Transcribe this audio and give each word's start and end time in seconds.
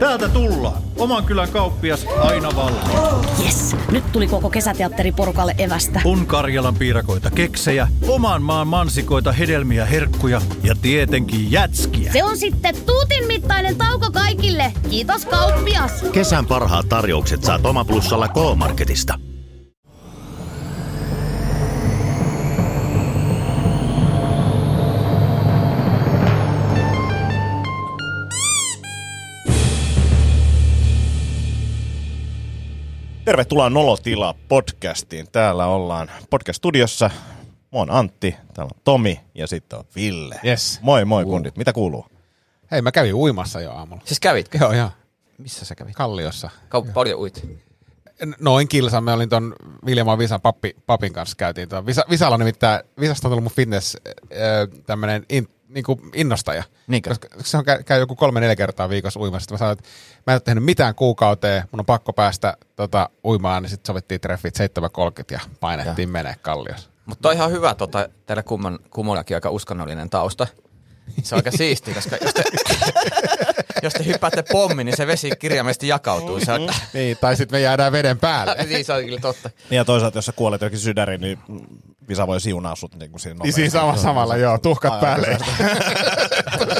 Täältä 0.00 0.28
tullaan. 0.28 0.82
Oman 0.98 1.24
kylän 1.24 1.48
kauppias 1.48 2.06
aina 2.20 2.56
valmiina. 2.56 3.22
Yes! 3.44 3.76
Nyt 3.90 4.12
tuli 4.12 4.26
koko 4.26 4.50
kesäteatteriporukalle 4.50 5.54
evästä. 5.58 6.00
On 6.04 6.26
Karjalan 6.26 6.74
piirakoita 6.74 7.30
keksejä, 7.30 7.88
oman 8.08 8.42
maan 8.42 8.66
mansikoita, 8.66 9.32
hedelmiä, 9.32 9.84
herkkuja 9.84 10.40
ja 10.62 10.74
tietenkin 10.82 11.52
jätskiä. 11.52 12.12
Se 12.12 12.24
on 12.24 12.36
sitten 12.36 12.74
tuutin 12.86 13.26
mittainen 13.26 13.76
tauko 13.76 14.10
kaikille. 14.12 14.72
Kiitos 14.90 15.26
kauppias. 15.26 15.92
Kesän 16.12 16.46
parhaat 16.46 16.88
tarjoukset 16.88 17.44
saat 17.44 17.66
Omaplussalla 17.66 18.28
K-Marketista. 18.28 19.18
Tervetuloa 33.30 33.70
Nolotila 33.70 34.34
podcastiin. 34.48 35.26
Täällä 35.32 35.66
ollaan 35.66 36.10
podcast-studiossa. 36.30 37.10
Mä 37.44 37.78
oon 37.78 37.90
Antti, 37.90 38.36
täällä 38.54 38.70
on 38.74 38.80
Tomi 38.84 39.20
ja 39.34 39.46
sitten 39.46 39.78
on 39.78 39.84
Ville. 39.96 40.40
Yes. 40.44 40.78
Moi 40.82 41.04
moi 41.04 41.24
kundit, 41.24 41.56
mitä 41.56 41.72
kuuluu? 41.72 42.06
Hei, 42.70 42.82
mä 42.82 42.92
kävin 42.92 43.14
uimassa 43.14 43.60
jo 43.60 43.72
aamulla. 43.72 44.02
Siis 44.04 44.20
kävitkö? 44.20 44.58
Joo, 44.58 44.72
joo. 44.72 44.90
Missä 45.38 45.64
sä 45.64 45.74
kävit? 45.74 45.94
Kalliossa. 45.94 46.50
Kau- 46.74 46.92
paljon 46.92 47.20
uit. 47.20 47.48
Noin 48.40 48.68
kilsan. 48.68 49.04
Me 49.04 49.12
olin 49.12 49.28
ton 49.28 49.54
Viljamaan 49.86 50.18
Visan 50.18 50.40
pappi, 50.40 50.76
papin 50.86 51.12
kanssa 51.12 51.36
käytiin. 51.36 51.68
Tuon. 51.68 51.86
Visa, 51.86 52.04
Visalla 52.10 52.38
nimittäin, 52.38 52.84
Visasta 53.00 53.28
on 53.28 53.30
tullut 53.30 53.44
mun 53.44 53.52
fitness 53.52 53.96
äh, 53.96 54.82
tämmönen 54.86 55.26
in, 55.28 55.48
niinku 55.74 56.00
innostaja. 56.14 56.64
Niinkö? 56.86 57.10
Koska 57.10 57.28
se 57.44 57.56
on, 57.56 57.64
käy, 57.64 57.82
käy 57.82 58.00
joku 58.00 58.16
kolme-neljä 58.16 58.56
kertaa 58.56 58.88
viikossa 58.88 59.20
uimassa. 59.20 59.44
Sitten 59.44 59.54
mä 59.54 59.58
sanoin, 59.58 59.78
että 59.78 59.88
mä 60.26 60.32
en 60.32 60.34
ole 60.34 60.40
tehnyt 60.40 60.64
mitään 60.64 60.94
kuukauteen, 60.94 61.64
mun 61.72 61.80
on 61.80 61.86
pakko 61.86 62.12
päästä 62.12 62.56
tota, 62.76 63.08
uimaan, 63.24 63.62
niin 63.62 63.70
sitten 63.70 63.86
sovittiin 63.86 64.20
treffit 64.20 64.58
7.30 64.58 65.24
ja 65.30 65.40
painettiin 65.60 66.10
menee 66.10 66.34
kalliossa. 66.42 66.90
Mutta 67.06 67.28
on 67.28 67.34
ihan 67.34 67.50
hyvä 67.50 67.74
tota, 67.74 68.08
teillä 68.26 68.42
kumman, 68.42 68.78
kummallakin 68.90 69.36
aika 69.36 69.50
uskonnollinen 69.50 70.10
tausta. 70.10 70.46
Se 71.22 71.34
on 71.34 71.38
aika 71.38 71.50
siistiä, 71.50 71.94
koska 71.94 72.16
jos 72.20 72.34
te, 72.34 72.42
jos 73.82 73.92
te 73.92 74.04
hyppäätte 74.06 74.44
pommi, 74.52 74.84
niin 74.84 74.96
se 74.96 75.06
vesi 75.06 75.30
kirjaimellisesti 75.38 75.88
jakautuu. 75.88 76.40
Se 76.40 76.52
on, 76.52 76.68
Niin, 76.92 77.16
tai 77.20 77.36
sitten 77.36 77.56
me 77.56 77.60
jäädään 77.60 77.92
veden 77.92 78.18
päälle. 78.18 78.56
niin 78.68 78.84
se 78.84 78.92
on 78.92 79.04
kyllä 79.04 79.20
totta. 79.20 79.50
Niin 79.70 79.76
ja 79.76 79.84
toisaalta, 79.84 80.18
jos 80.18 80.26
sä 80.26 80.32
kuolet 80.32 80.60
jokin 80.60 80.78
sydäriin, 80.78 81.20
niin 81.20 81.38
Visa 82.08 82.26
voi 82.26 82.40
siunaa 82.40 82.76
sut 82.76 82.94
niin 82.94 83.10
kuin 83.10 83.20
siinä 83.20 83.32
Niin 83.32 83.38
nopeasti. 83.38 83.60
siinä 83.60 83.70
sama, 83.70 83.96
samalla, 83.96 84.36
joo, 84.36 84.58
tuhkat 84.58 84.92
Aivan 84.92 85.00
päälle. 85.06 85.38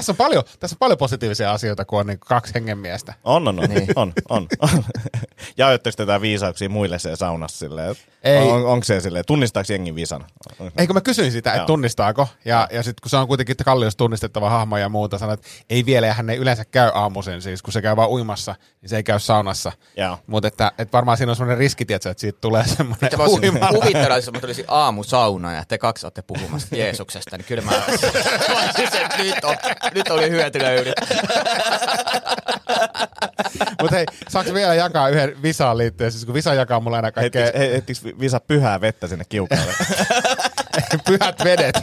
tässä, 0.00 0.12
on 0.12 0.16
paljon, 0.16 0.44
tässä 0.60 0.74
on 0.74 0.78
paljon 0.78 0.98
positiivisia 0.98 1.52
asioita, 1.52 1.84
kun 1.84 2.00
on 2.00 2.06
niin 2.06 2.18
kaksi 2.20 2.54
hengenmiestä. 2.54 3.14
On, 3.24 3.48
on, 3.48 3.60
on, 3.60 3.70
Niin. 3.70 3.86
on, 3.96 4.12
on, 4.28 4.46
on. 4.58 4.70
Jaoitteko 5.56 5.96
tätä 5.96 6.20
viisauksia 6.20 6.68
muille 6.68 6.98
siellä 6.98 7.16
saunassa 7.16 7.58
silleen? 7.58 7.96
Ei. 8.24 8.38
On, 8.38 8.66
onko 8.66 8.84
se 8.84 9.00
silleen, 9.00 9.24
tunnistaako 9.26 9.72
jengi 9.72 9.94
visan? 9.94 10.24
Eikö 10.78 10.92
mä 10.92 11.00
kysyin 11.00 11.32
sitä, 11.32 11.52
että 11.52 11.66
tunnistaako, 11.66 12.28
ja, 12.44 12.68
ja 12.72 12.82
sitten 12.82 13.02
kun 13.02 13.10
se 13.10 13.16
on 13.16 13.28
kuitenkin 13.28 13.56
kalliossa 13.64 13.96
tunnistettava 13.98 14.50
hahmo 14.50 14.78
ja 14.78 14.88
muuta, 14.88 15.18
sanoin, 15.18 15.34
että 15.34 15.48
ei 15.70 15.86
vielä, 15.86 16.06
ja 16.06 16.14
hän 16.14 16.30
ei 16.30 16.36
yleensä 16.36 16.64
käy 16.64 16.90
aamuisin, 16.94 17.42
siis 17.42 17.62
kun 17.62 17.72
se 17.72 17.82
käy 17.82 17.96
vaan 17.96 18.10
uimassa, 18.10 18.54
niin 18.82 18.90
se 18.90 18.96
ei 18.96 19.02
käy 19.02 19.18
saunassa. 19.18 19.72
Joo. 19.96 20.18
Mutta 20.26 20.48
että, 20.48 20.72
että 20.78 20.92
varmaan 20.92 21.16
siinä 21.16 21.32
on 21.32 21.36
semmoinen 21.36 21.58
riski, 21.58 21.84
tietysti, 21.84 22.08
että 22.08 22.20
siitä 22.20 22.38
tulee 22.40 22.64
semmoinen 22.66 23.10
uima. 23.28 23.68
kuvitella, 23.68 24.16
jos 24.16 24.32
mä 24.32 24.40
tulisin 24.40 24.64
aamusauna 24.68 25.52
ja 25.52 25.64
te 25.68 25.78
kaksi 25.78 26.06
olette 26.06 26.22
puhumassa 26.22 26.76
Jeesuksesta, 26.76 27.36
niin 27.36 27.44
kyllä 27.44 27.62
mä 27.62 27.72
olisin, 27.88 29.02
että 29.02 29.18
nyt, 29.18 29.44
on, 29.44 29.56
nyt 29.94 30.08
oli 30.08 30.30
hyötylöydy. 30.30 30.92
Mutta 33.80 33.96
hei, 33.96 34.06
saanko 34.28 34.54
vielä 34.54 34.74
jakaa 34.74 35.08
yhden 35.08 35.42
Visaan 35.42 35.78
liittyen, 35.78 36.12
siis 36.12 36.24
kun 36.24 36.34
Visa 36.34 36.54
jakaa 36.54 36.80
mulle 36.80 36.96
aina 36.96 37.12
kaikkea 37.12 37.46
heittikö 37.58 38.00
Visa 38.20 38.40
pyhää 38.40 38.80
vettä 38.80 39.06
sinne 39.06 39.24
kiukaalle? 39.28 39.72
pyhät 41.06 41.44
vedet. 41.44 41.74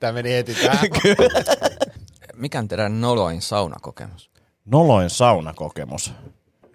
Tämä 0.00 0.12
meni 0.12 0.32
heti 0.32 0.54
tähän. 0.54 0.78
Mikä 2.36 2.58
on 2.58 2.68
teidän 2.68 3.00
noloin 3.00 3.42
saunakokemus? 3.42 4.30
Noloin 4.64 5.10
saunakokemus. 5.10 6.12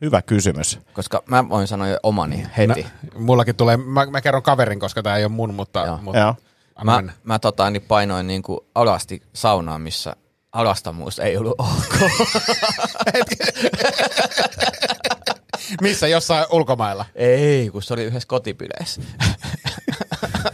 Hyvä 0.02 0.22
kysymys. 0.22 0.80
Koska 0.94 1.24
mä 1.28 1.50
voin 1.50 1.68
sanoa 1.68 1.88
jo 1.88 1.98
omani 2.04 2.48
heti. 2.58 2.86
No, 3.14 3.20
mullakin 3.20 3.56
tulee, 3.56 3.78
mä, 3.78 4.06
mä 4.06 4.22
kerron 4.22 4.44
kaverin, 4.44 4.80
koska 4.80 5.04
tämä 5.04 5.18
ei 5.18 5.24
ole 5.24 5.32
mun, 5.32 5.54
mutta... 5.54 5.86
Joo. 5.86 6.00
mutta 6.02 6.20
Joo. 6.20 6.36
Mä, 6.84 6.96
mennä. 6.96 7.14
mä 7.24 7.40
tota, 7.40 7.70
niin 7.70 7.82
painoin 7.82 8.28
niin 8.28 8.42
kuin 8.42 8.60
alasti 8.76 9.22
saunaan, 9.34 9.82
missä 9.82 10.16
alastamuus 10.52 11.20
ei 11.20 11.38
ollut 11.38 11.56
ok. 11.60 12.00
Missä, 15.82 16.08
jossain 16.08 16.46
ulkomailla? 16.52 17.06
ei, 17.16 17.70
kun 17.70 17.84
se 17.84 17.94
oli 17.94 18.04
yhdessä 18.04 18.28
kotipileissä. 18.28 19.02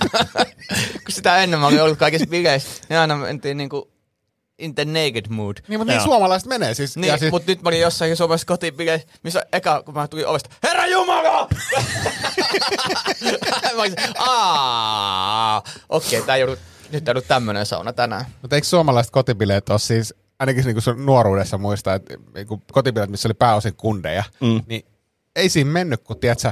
kun 1.05 1.09
sitä 1.09 1.37
ennen 1.37 1.59
mä 1.59 1.67
olin 1.67 1.83
ollut 1.83 1.97
kaikissa 1.99 2.27
bileissä, 2.27 2.83
niin 2.89 2.99
aina 2.99 3.15
mentiin 3.17 3.57
niin 3.57 3.69
kuin 3.69 3.83
in 4.59 4.75
the 4.75 4.85
naked 4.85 5.25
mood. 5.29 5.57
Niin, 5.67 5.79
mutta 5.79 5.93
niin 5.93 6.03
suomalaiset 6.03 6.47
menee 6.47 6.73
siis. 6.73 6.97
Niin, 6.97 7.07
ja 7.07 7.17
siis 7.17 7.31
mutta 7.31 7.51
nyt 7.51 7.61
mä 7.61 7.69
olin 7.69 7.79
jossain 7.79 8.17
Suomessa 8.17 8.45
kotipileissä, 8.45 9.07
missä 9.23 9.45
eka, 9.53 9.83
kun 9.83 9.93
mä 9.93 10.07
tulin 10.07 10.27
ovesta, 10.27 10.49
Herra 10.63 10.87
Jumala! 10.87 11.47
mä 13.75 13.81
olin, 13.81 13.95
aah, 14.17 15.63
okei, 15.89 16.21
tää 16.21 16.35
ei 16.35 16.43
ollut, 16.43 16.59
nyt 16.91 17.07
ei 17.07 17.11
ollut 17.11 17.27
tämmönen 17.27 17.65
sauna 17.65 17.93
tänään. 17.93 18.25
Mutta 18.41 18.55
eikö 18.55 18.67
suomalaiset 18.67 19.11
kotibileet 19.11 19.69
ole 19.69 19.79
siis, 19.79 20.13
ainakin 20.39 20.65
niin 20.65 20.75
kuin 20.75 20.83
sun 20.83 21.05
nuoruudessa 21.05 21.57
muistaa, 21.57 21.95
että 21.95 22.17
niin 22.35 22.47
kotibileet, 22.71 23.09
missä 23.09 23.27
oli 23.27 23.33
pääosin 23.33 23.75
kundeja, 23.75 24.23
mm. 24.41 24.61
niin 24.67 24.85
ei 25.35 25.49
siinä 25.49 25.71
mennyt, 25.71 26.03
kun 26.03 26.19
tiedätkö, 26.19 26.51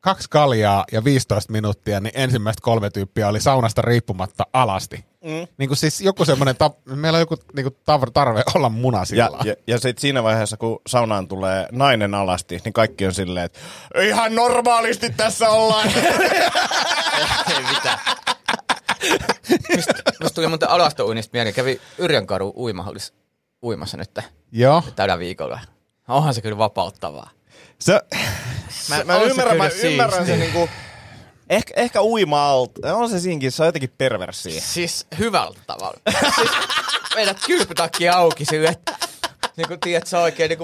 kaksi 0.00 0.30
kaljaa 0.30 0.84
ja 0.92 1.04
15 1.04 1.52
minuuttia, 1.52 2.00
niin 2.00 2.12
ensimmäiset 2.14 2.60
kolme 2.60 2.90
tyyppiä 2.90 3.28
oli 3.28 3.40
saunasta 3.40 3.82
riippumatta 3.82 4.46
alasti. 4.52 5.04
Mm. 5.24 5.46
Niin 5.58 5.68
kuin 5.68 5.76
siis 5.76 6.00
joku 6.00 6.24
semmoinen, 6.24 6.56
ta- 6.56 6.70
meillä 6.84 7.16
on 7.16 7.20
joku 7.20 7.36
niin 7.56 7.64
kuin 7.64 7.74
tar- 7.74 8.10
tarve 8.14 8.42
olla 8.54 8.68
munasilla. 8.68 9.22
Ja, 9.24 9.30
ja, 9.44 9.54
ja 9.66 9.78
sitten 9.78 10.00
siinä 10.00 10.22
vaiheessa, 10.22 10.56
kun 10.56 10.80
saunaan 10.86 11.28
tulee 11.28 11.66
nainen 11.72 12.14
alasti, 12.14 12.60
niin 12.64 12.72
kaikki 12.72 13.06
on 13.06 13.14
silleen, 13.14 13.44
että 13.46 13.58
ihan 14.02 14.34
normaalisti 14.34 15.10
tässä 15.10 15.50
ollaan. 15.50 15.88
Ei 17.56 17.62
mitään. 17.74 17.98
Mistä, 19.76 19.92
musta 20.22 20.34
tuli 20.34 20.46
muuten 20.48 20.70
alastouinnista 20.70 21.30
mieleen. 21.32 21.54
Kävi 21.54 21.80
Yrjönkaru 21.98 22.52
uimahallissa 22.56 23.14
uimassa 23.62 23.96
nyt 23.96 24.18
Joo. 24.52 24.82
tällä 24.96 25.18
viikolla. 25.18 25.60
Onhan 26.08 26.34
se 26.34 26.40
kyllä 26.40 26.58
vapauttavaa. 26.58 27.30
Se, 27.78 28.00
Mä- 28.88 29.04
mä 29.04 29.14
on 29.16 29.20
se 29.22 29.26
ymmärrän, 29.30 29.56
mä 29.56 29.68
ymmärrän 29.84 30.26
siistiä. 30.26 30.36
se 30.36 30.36
niinku, 30.36 30.68
ehkä, 31.50 31.74
ehkä 31.76 32.02
uima 32.02 32.50
alta. 32.50 32.94
On 32.96 33.10
se 33.10 33.20
siinkin, 33.20 33.52
se 33.52 33.62
on 33.62 33.66
jotenkin 33.68 33.92
perversiä. 33.98 34.60
Siis 34.60 35.06
hyvällä 35.18 35.58
tavalla. 35.66 36.00
siis 36.34 36.50
meidät 37.14 37.38
kylpytakki 37.46 38.08
auki 38.08 38.44
sille, 38.44 38.68
että 38.68 38.92
niin 39.56 39.68
kuin 39.68 39.80
tiedät, 39.80 40.06
sä 40.06 40.18
oikein 40.18 40.48
niin 40.48 40.58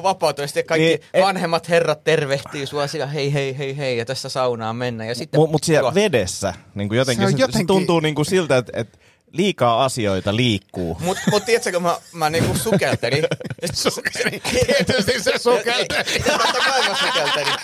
sitten 0.48 0.64
kaikki 0.66 0.84
Niin, 0.86 1.00
et- 1.14 1.22
vanhemmat 1.24 1.68
herrat 1.68 2.04
tervehtii 2.04 2.66
sua 2.66 2.86
sillä 2.86 3.06
hei 3.06 3.32
hei 3.32 3.58
hei 3.58 3.76
hei 3.76 3.98
ja 3.98 4.04
tässä 4.04 4.28
saunaan 4.28 4.76
mennä. 4.76 5.04
Ja 5.04 5.14
sitten 5.14 5.40
Mutta 5.40 5.52
mut 5.52 5.64
siellä 5.64 5.90
tuo- 5.90 5.94
vedessä 5.94 6.54
niin 6.74 6.88
kuin 6.88 6.98
jotenkin, 6.98 7.26
Se 7.28 7.32
se, 7.32 7.38
jotenkin- 7.38 7.60
se 7.60 7.66
tuntuu 7.66 8.00
niin 8.00 8.14
kuin 8.14 8.26
siltä, 8.26 8.56
että, 8.56 8.72
että 8.80 8.98
liikaa 9.36 9.84
asioita 9.84 10.36
liikkuu. 10.36 10.96
Mut, 11.00 11.18
mut 11.30 11.44
tiedätkö, 11.44 11.72
kun 11.72 11.82
mä, 11.82 11.98
mä 12.12 12.30
niinku 12.30 12.58
sukeltelin. 12.58 13.24
Sukeltelin. 13.72 14.42
Tietysti 14.42 15.22
se 15.22 15.38
sukelteli. 15.38 16.20
Totta 16.26 16.58
kai 16.66 16.88
mä 16.88 16.96
sukeltelin. 17.06 17.54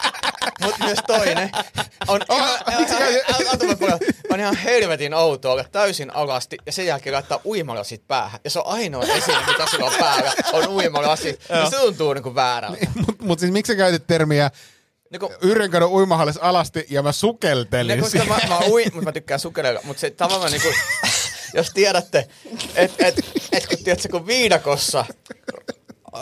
Mut 0.61 0.75
myös 0.79 0.99
toinen 1.07 1.51
on 2.09 2.21
ihan, 2.33 2.59
miksi 2.79 2.95
ihan, 2.95 3.11
ihan, 3.81 3.99
on 4.31 4.41
ihan 4.41 4.57
helvetin 4.57 5.15
outoa 5.15 5.53
olla 5.53 5.65
täysin 5.65 6.15
alasti 6.15 6.57
ja 6.67 6.73
sen 6.73 6.87
jälkeen 6.87 7.15
laittaa 7.15 7.41
uimalasit 7.45 8.09
päähän. 8.09 8.41
Ja 8.45 8.51
se 8.51 8.59
on 8.59 8.67
ainoa 8.67 9.03
esine, 9.03 9.39
mitä 9.47 9.67
sulla 9.71 9.87
on 9.87 9.93
päällä, 9.99 10.33
on 10.53 10.69
uimalasit. 10.69 11.41
Ja 11.49 11.71
se 11.71 11.77
tuntuu 11.77 12.13
niinku 12.15 12.35
väärältä. 12.35 12.87
Mutta 13.07 13.25
mut 13.25 13.39
siis 13.39 13.53
miksi 13.53 13.73
sä 13.73 13.77
käytit 13.77 14.07
termiä 14.07 14.51
Niinku, 15.13 15.33
Yrjönkadon 15.43 15.91
uimahallis 15.91 16.37
alasti 16.37 16.87
ja 16.91 17.03
mä 17.03 17.13
sukeltelin 17.13 18.01
koska 18.01 18.19
siinä? 18.19 18.39
mä, 18.49 18.49
mä 18.49 18.59
uin, 18.69 18.85
mutta 18.85 19.05
mä 19.05 19.13
tykkään 19.13 19.41
sukellella, 19.41 19.81
mutta 19.85 20.01
se 20.01 20.11
tavallaan 20.11 20.53
niinku, 20.53 20.69
jos 21.55 21.71
tiedätte, 21.75 22.29
että 22.75 23.07
et, 23.07 23.15
et, 23.53 23.67
kun, 23.67 23.79
tiedätkö, 23.85 24.09
kun 24.09 24.27
viidakossa 24.27 25.05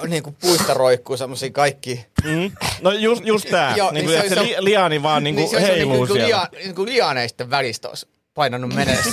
niin 0.06 0.22
kuin 0.22 0.36
puista 0.40 0.74
roikkuu 0.74 1.16
semmosia 1.16 1.50
kaikki 1.50 2.06
Mm. 2.24 2.50
No 2.80 2.92
just, 2.92 3.24
just 3.26 3.48
tää, 3.50 3.76
Joo, 3.76 3.90
niin 3.90 3.94
niin 3.94 4.04
kuin, 4.06 4.16
se 4.16 4.22
että 4.26 4.34
se, 4.34 4.40
on- 4.40 4.46
li, 4.46 4.56
liani 4.58 5.02
vaan 5.02 5.24
niin 5.24 5.34
kuin 5.34 5.48
se 5.48 5.56
olisi 5.56 5.72
heiluu 5.72 5.92
niin 5.92 6.06
kuin, 6.08 6.20
siellä. 6.20 6.48
lia, 6.52 6.62
niin 6.64 6.74
kuin 6.74 6.88
lianeisten 6.88 7.50
välistä 7.50 7.88
olisi 7.88 8.08
painanut 8.34 8.74
menee 8.74 8.98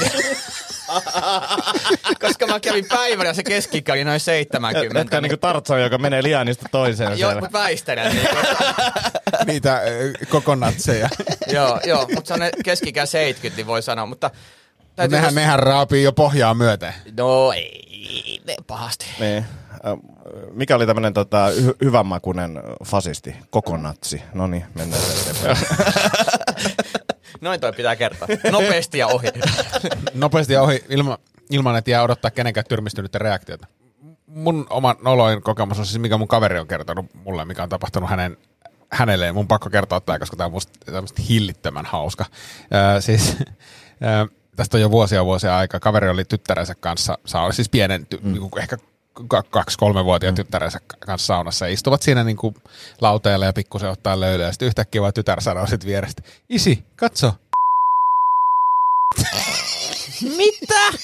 Koska 2.22 2.48
mä 2.48 2.60
kävin 2.60 2.86
päivällä 2.86 3.30
ja 3.30 3.34
se 3.34 3.44
keski 3.44 3.84
oli 3.92 4.04
noin 4.04 4.19
70. 4.19 5.02
Etkä 5.02 5.22
niinku 5.22 5.38
Tarzan, 5.38 5.81
joka 5.81 5.98
menee 5.98 6.24
lianista 6.24 6.66
toiseen 6.72 7.19
Joo, 7.19 7.31
mutta 7.34 7.52
väistelen. 7.52 8.16
Niin, 8.16 8.28
Niitä 9.48 9.81
kokonatseja. 10.30 11.10
joo, 11.48 11.80
joo, 11.86 12.08
mutta 12.16 12.28
se 12.28 12.34
on 12.34 12.40
keskikä 12.64 13.06
70, 13.06 13.58
niin 13.58 13.68
voi 13.68 13.81
sanoa. 13.81 14.06
Mutta 14.06 14.31
täytyy 14.98 15.18
Nehän, 15.18 15.32
tos- 15.32 15.36
nehän 15.36 15.60
raapii 15.60 16.04
jo 16.04 16.12
pohjaa 16.12 16.54
myöten. 16.54 16.94
No 17.18 17.52
ei, 17.52 18.42
ne 18.48 18.56
pahasti. 18.68 19.06
Niin. 19.20 19.46
Mikä 20.52 20.76
oli 20.76 20.86
tämmöinen 20.86 21.14
tota, 21.14 21.48
hy- 21.50 21.76
hyvänmakuinen 21.86 22.64
fasisti? 22.86 23.36
Kokonatsi. 23.50 24.24
No 24.34 24.48
niin, 24.48 24.66
mennään 24.76 25.02
eteenpäin. 25.22 25.58
Noin 27.42 27.60
toi 27.60 27.74
pitää 27.74 27.96
kertoa. 27.96 28.28
Nopeasti 28.52 28.98
ja 28.98 29.08
ohi. 29.08 29.28
Nopeasti 30.14 30.54
ja 30.54 30.62
ohi 30.62 30.84
ilma, 30.90 31.18
ilman, 31.50 31.76
että 31.78 31.92
jää 31.92 32.04
odottaa 32.04 32.32
kenenkään 32.32 32.66
tyrmistynyttä 32.70 33.18
reaktiota. 33.20 33.68
Mun 34.28 34.68
oma 34.70 34.96
noloin 35.04 35.42
kokemus 35.42 35.80
on 35.80 35.86
siis, 35.86 36.00
mikä 36.00 36.18
mun 36.18 36.28
kaveri 36.28 36.60
on 36.60 36.68
kertonut 36.68 37.06
mulle, 37.14 37.46
mikä 37.46 37.64
on 37.64 37.70
tapahtunut 37.70 38.10
hänen, 38.10 38.38
hänelle. 38.92 39.32
Mun 39.32 39.48
pakko 39.48 39.70
kertoa 39.70 40.02
tämä, 40.02 40.20
koska 40.20 40.38
tämä 40.38 40.46
on 40.46 40.52
musta 41.04 41.22
hillittömän 41.30 41.86
hauska. 41.86 42.26
Öö, 42.74 43.02
siis, 43.02 43.38
öö, 44.04 44.26
tästä 44.57 44.77
on 44.77 44.81
jo 44.81 44.92
vuosia 44.92 45.25
vuosia 45.25 45.57
aika. 45.57 45.80
Kaveri 45.80 46.09
oli 46.09 46.25
tyttärensä 46.25 46.75
kanssa, 46.75 47.18
saa 47.25 47.44
olla 47.44 47.54
siis 47.54 47.69
pienen, 47.69 48.07
ty- 48.15 48.19
mm. 48.21 48.33
niin 48.33 48.59
ehkä 48.59 48.77
ka- 49.27 49.44
kaksi-kolme-vuotiaan 49.44 50.36
tyttärensä 50.36 50.80
kanssa 51.00 51.25
saunassa 51.25 51.68
ja 51.68 51.74
istuvat 51.74 52.01
siinä 52.01 52.24
niin 52.24 52.38
kuin 52.38 52.56
lauteella 53.01 53.45
ja 53.45 53.54
pikkusen 53.54 53.89
ottaa 53.89 54.19
löylyä. 54.19 54.45
Ja 54.45 54.51
sitten 54.51 54.68
yhtäkkiä 54.68 55.01
vaan 55.01 55.13
tytär 55.13 55.42
sanoo 55.42 55.68
sit 55.68 55.86
vierestä, 55.86 56.21
isi, 56.50 56.83
katso. 56.95 57.33
Mitä? 60.38 60.98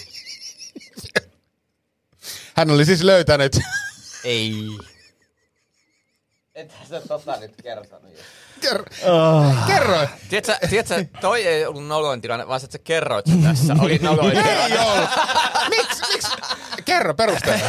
Hän 2.56 2.70
oli 2.70 2.86
siis 2.86 3.04
löytänyt 3.04 3.60
Ei. 4.24 4.78
Ethän 6.56 6.88
sä 6.88 7.02
tota 7.08 7.38
nyt 7.40 7.54
kertonut. 7.64 8.14
Kerro. 8.64 8.86
Kerro. 9.68 10.08
Tiedätkö, 10.30 10.68
tiedätkö, 10.68 11.06
toi 11.22 11.48
ei 11.48 11.66
ollut 11.66 11.88
noloin 11.88 12.22
tilanne, 12.22 12.48
vaan 12.48 12.60
se, 12.60 12.66
että 12.66 12.78
sä 12.78 12.84
kerroit 12.84 13.26
sen 13.26 13.44
tässä. 13.44 13.76
Oli 13.84 14.00
noloin 14.02 14.32
tilanne. 14.32 14.66
Ei 14.66 14.78
ollut. 14.78 15.10
Miksi? 15.70 16.02
Miksi? 16.14 16.32
Kerro 16.86 17.14
perusteella. 17.14 17.66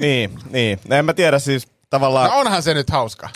niin, 0.00 0.38
niin. 0.50 0.80
En 0.90 1.04
mä 1.04 1.14
tiedä 1.14 1.38
siis 1.38 1.68
tavallaan... 1.90 2.30
No 2.30 2.38
onhan 2.38 2.62
se 2.62 2.74
nyt 2.74 2.90
hauska. 2.90 3.28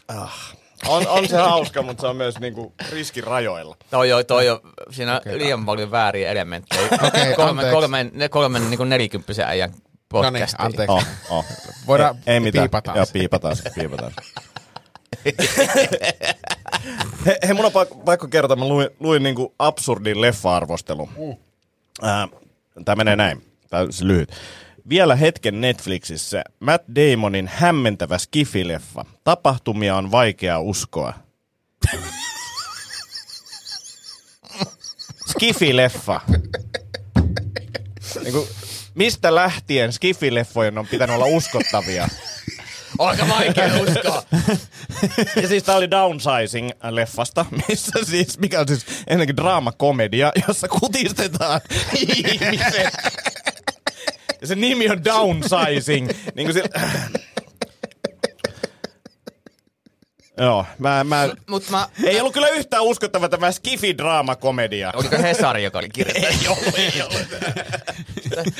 On, 0.88 1.08
on 1.08 1.28
se 1.28 1.36
hauska, 1.36 1.82
mutta 1.82 2.00
se 2.00 2.06
on 2.06 2.16
myös 2.16 2.38
niinku 2.38 2.72
riskirajoilla. 2.92 3.76
Toi 3.90 4.12
on, 4.12 4.26
toi 4.26 4.48
on, 4.48 4.60
siinä 4.90 5.14
on 5.14 5.38
liian 5.38 5.66
paljon 5.66 5.90
vääriä 5.90 6.30
elementtejä. 6.30 6.88
Okei, 6.92 7.34
kolme, 7.34 7.50
anteeksi. 7.50 7.70
kolmen, 7.72 8.10
ne 8.14 8.28
kolmen 8.28 8.70
niin 8.70 8.88
nelikymppisen 8.88 9.46
äijän 9.46 9.74
No 10.12 10.30
niin, 10.30 10.32
podcastiin. 10.32 10.66
anteeksi. 10.66 10.92
Oh, 10.92 11.04
oh. 11.30 11.44
Voidaan 11.86 12.16
ei, 12.26 12.34
ei 12.34 12.40
mitään. 12.40 12.62
piipataan 12.62 12.96
Joo, 12.96 13.06
piipataan 13.12 13.56
se, 13.56 13.70
piipataan 13.74 14.12
se. 14.12 14.22
he, 17.26 17.38
he, 17.48 17.54
mun 17.54 17.64
on 17.64 17.72
pakko, 17.72 17.94
pakko 17.94 18.28
kertoa, 18.28 18.56
mä 18.56 18.68
luin, 18.68 18.88
luin 19.00 19.22
niinku 19.22 19.54
absurdin 19.58 20.20
leffa-arvostelun. 20.20 21.08
Mm. 21.18 21.36
Äh, 22.08 22.28
Tämä 22.84 22.96
menee 22.96 23.16
näin, 23.16 23.44
tämä 23.70 23.82
on 23.82 23.92
se 23.92 24.06
lyhyt. 24.06 24.32
Vielä 24.88 25.16
hetken 25.16 25.60
Netflixissä 25.60 26.44
Matt 26.60 26.84
Damonin 26.94 27.50
hämmentävä 27.54 28.18
skifileffa. 28.18 29.04
Tapahtumia 29.24 29.96
on 29.96 30.10
vaikea 30.10 30.60
uskoa. 30.60 31.14
Skifileffa. 35.30 36.20
Niin 38.22 38.32
kuin, 38.32 38.48
mistä 38.94 39.34
lähtien 39.34 39.92
skifileffojen 39.92 40.78
on 40.78 40.86
pitänyt 40.86 41.16
olla 41.16 41.26
uskottavia? 41.26 42.08
Aika 42.98 43.28
vaikea 43.28 43.70
uskoa. 43.74 44.22
Ja 45.42 45.48
siis 45.48 45.62
tää 45.62 45.76
oli 45.76 45.86
Downsizing-leffasta, 45.86 47.44
missä 47.68 47.98
siis, 48.04 48.38
mikä 48.38 48.60
on 48.60 48.68
siis 48.68 48.86
ennenkin 49.06 49.36
draamakomedia, 49.36 50.32
jossa 50.48 50.68
kutistetaan 50.68 51.60
ihmiset. 51.96 52.94
Ja 54.40 54.48
se 54.48 54.54
nimi 54.54 54.90
on 54.90 55.04
Downsizing. 55.04 56.08
niin 56.34 56.52
kuin 56.52 56.54
se... 56.54 56.62
Joo, 60.38 60.67
mä, 60.79 61.05
mä... 61.05 61.29
Mut 61.50 61.70
mä, 61.70 61.88
Ei 62.05 62.20
ollut 62.20 62.32
kyllä 62.32 62.49
yhtään 62.49 62.82
uskottava 62.82 63.29
tämä 63.29 63.50
skifi-draamakomedia. 63.50 64.93
oliko 64.94 65.17
Hesari, 65.23 65.64
joka 65.64 65.79
oli 65.79 65.88
kirjoittanut? 65.88 66.43
Ei 66.43 66.49
ollut, 66.49 66.79
ei 66.79 67.02
ollut. 67.02 67.26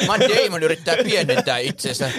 Matt 0.07 0.23
Damon 0.23 0.63
yrittää 0.63 0.97
pienentää 1.05 1.59
itsensä. 1.59 2.11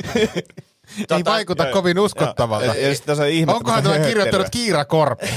Ei 1.15 1.25
vaikuta 1.25 1.65
kovin 1.65 1.99
uskottavalta. 1.99 2.65
Ja, 2.65 2.87
ja 2.87 2.95
sitten 2.95 3.15
se 3.15 3.29
ihme, 3.29 3.53
Onkohan 3.53 3.83
tämä 3.83 3.99
kirjoittanut 3.99 4.47
Kiira 4.51 4.85
Korpi? 4.85 5.27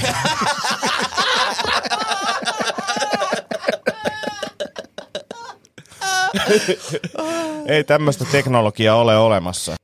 Ei 7.65 7.83
tämmöistä 7.83 8.25
teknologiaa 8.31 8.95
ole 8.95 9.17
olemassa. 9.17 9.75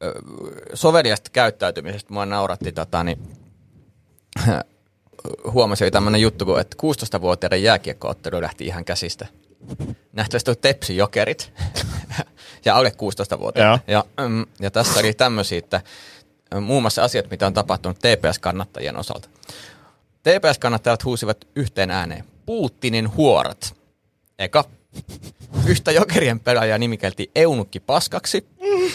soveliasta 0.73 1.29
käyttäytymisestä 1.33 2.13
mua 2.13 2.25
nauratti 2.25 2.71
tota, 2.71 3.03
niin, 3.03 3.19
huomasin 5.53 5.91
tämmönen 5.91 6.21
juttu, 6.21 6.45
kun, 6.45 6.59
että 6.59 6.77
16-vuotiaiden 6.83 7.63
jääkiekkoottelu 7.63 8.41
lähti 8.41 8.65
ihan 8.65 8.85
käsistä. 8.85 9.27
Nähtävästi 10.13 10.51
on 10.51 10.57
Tepsi 10.61 10.97
Jokerit 10.97 11.53
ja 12.65 12.75
alle 12.75 12.89
16-vuotiaat. 12.89 13.81
Ja, 13.87 14.05
mm, 14.27 14.45
ja 14.59 14.71
tässä 14.71 14.99
oli 14.99 15.13
tämmöisiä, 15.13 15.57
että 15.57 15.81
muun 16.61 16.83
muassa 16.83 17.03
asiat, 17.03 17.31
mitä 17.31 17.47
on 17.47 17.53
tapahtunut 17.53 17.97
TPS-kannattajien 17.97 18.97
osalta. 18.97 19.29
TPS-kannattajat 20.23 21.03
huusivat 21.03 21.37
yhteen 21.55 21.91
ääneen 21.91 22.23
Putinin 22.45 23.15
huorat. 23.15 23.75
Eka. 24.39 24.63
Yhtä 25.67 25.91
jokerien 25.91 26.39
pelaajaa 26.39 26.77
nimikeltiin 26.77 27.31
Eunukki 27.35 27.79
Paskaksi. 27.79 28.47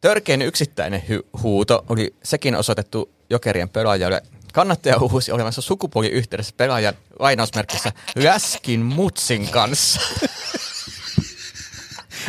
törkein 0.00 0.42
yksittäinen 0.42 1.02
hy- 1.08 1.40
huuto 1.42 1.84
oli 1.88 2.14
sekin 2.22 2.54
osoitettu 2.54 3.10
jokerien 3.30 3.68
pelaajalle. 3.68 4.22
Kannattaja 4.52 4.98
huusi 4.98 5.32
olevansa 5.32 5.60
sukupuoliyhteydessä 5.60 6.54
pelaajan 6.56 6.94
lainausmerkissä 7.18 7.92
läskin 8.16 8.80
mutsin 8.80 9.48
kanssa. 9.48 10.00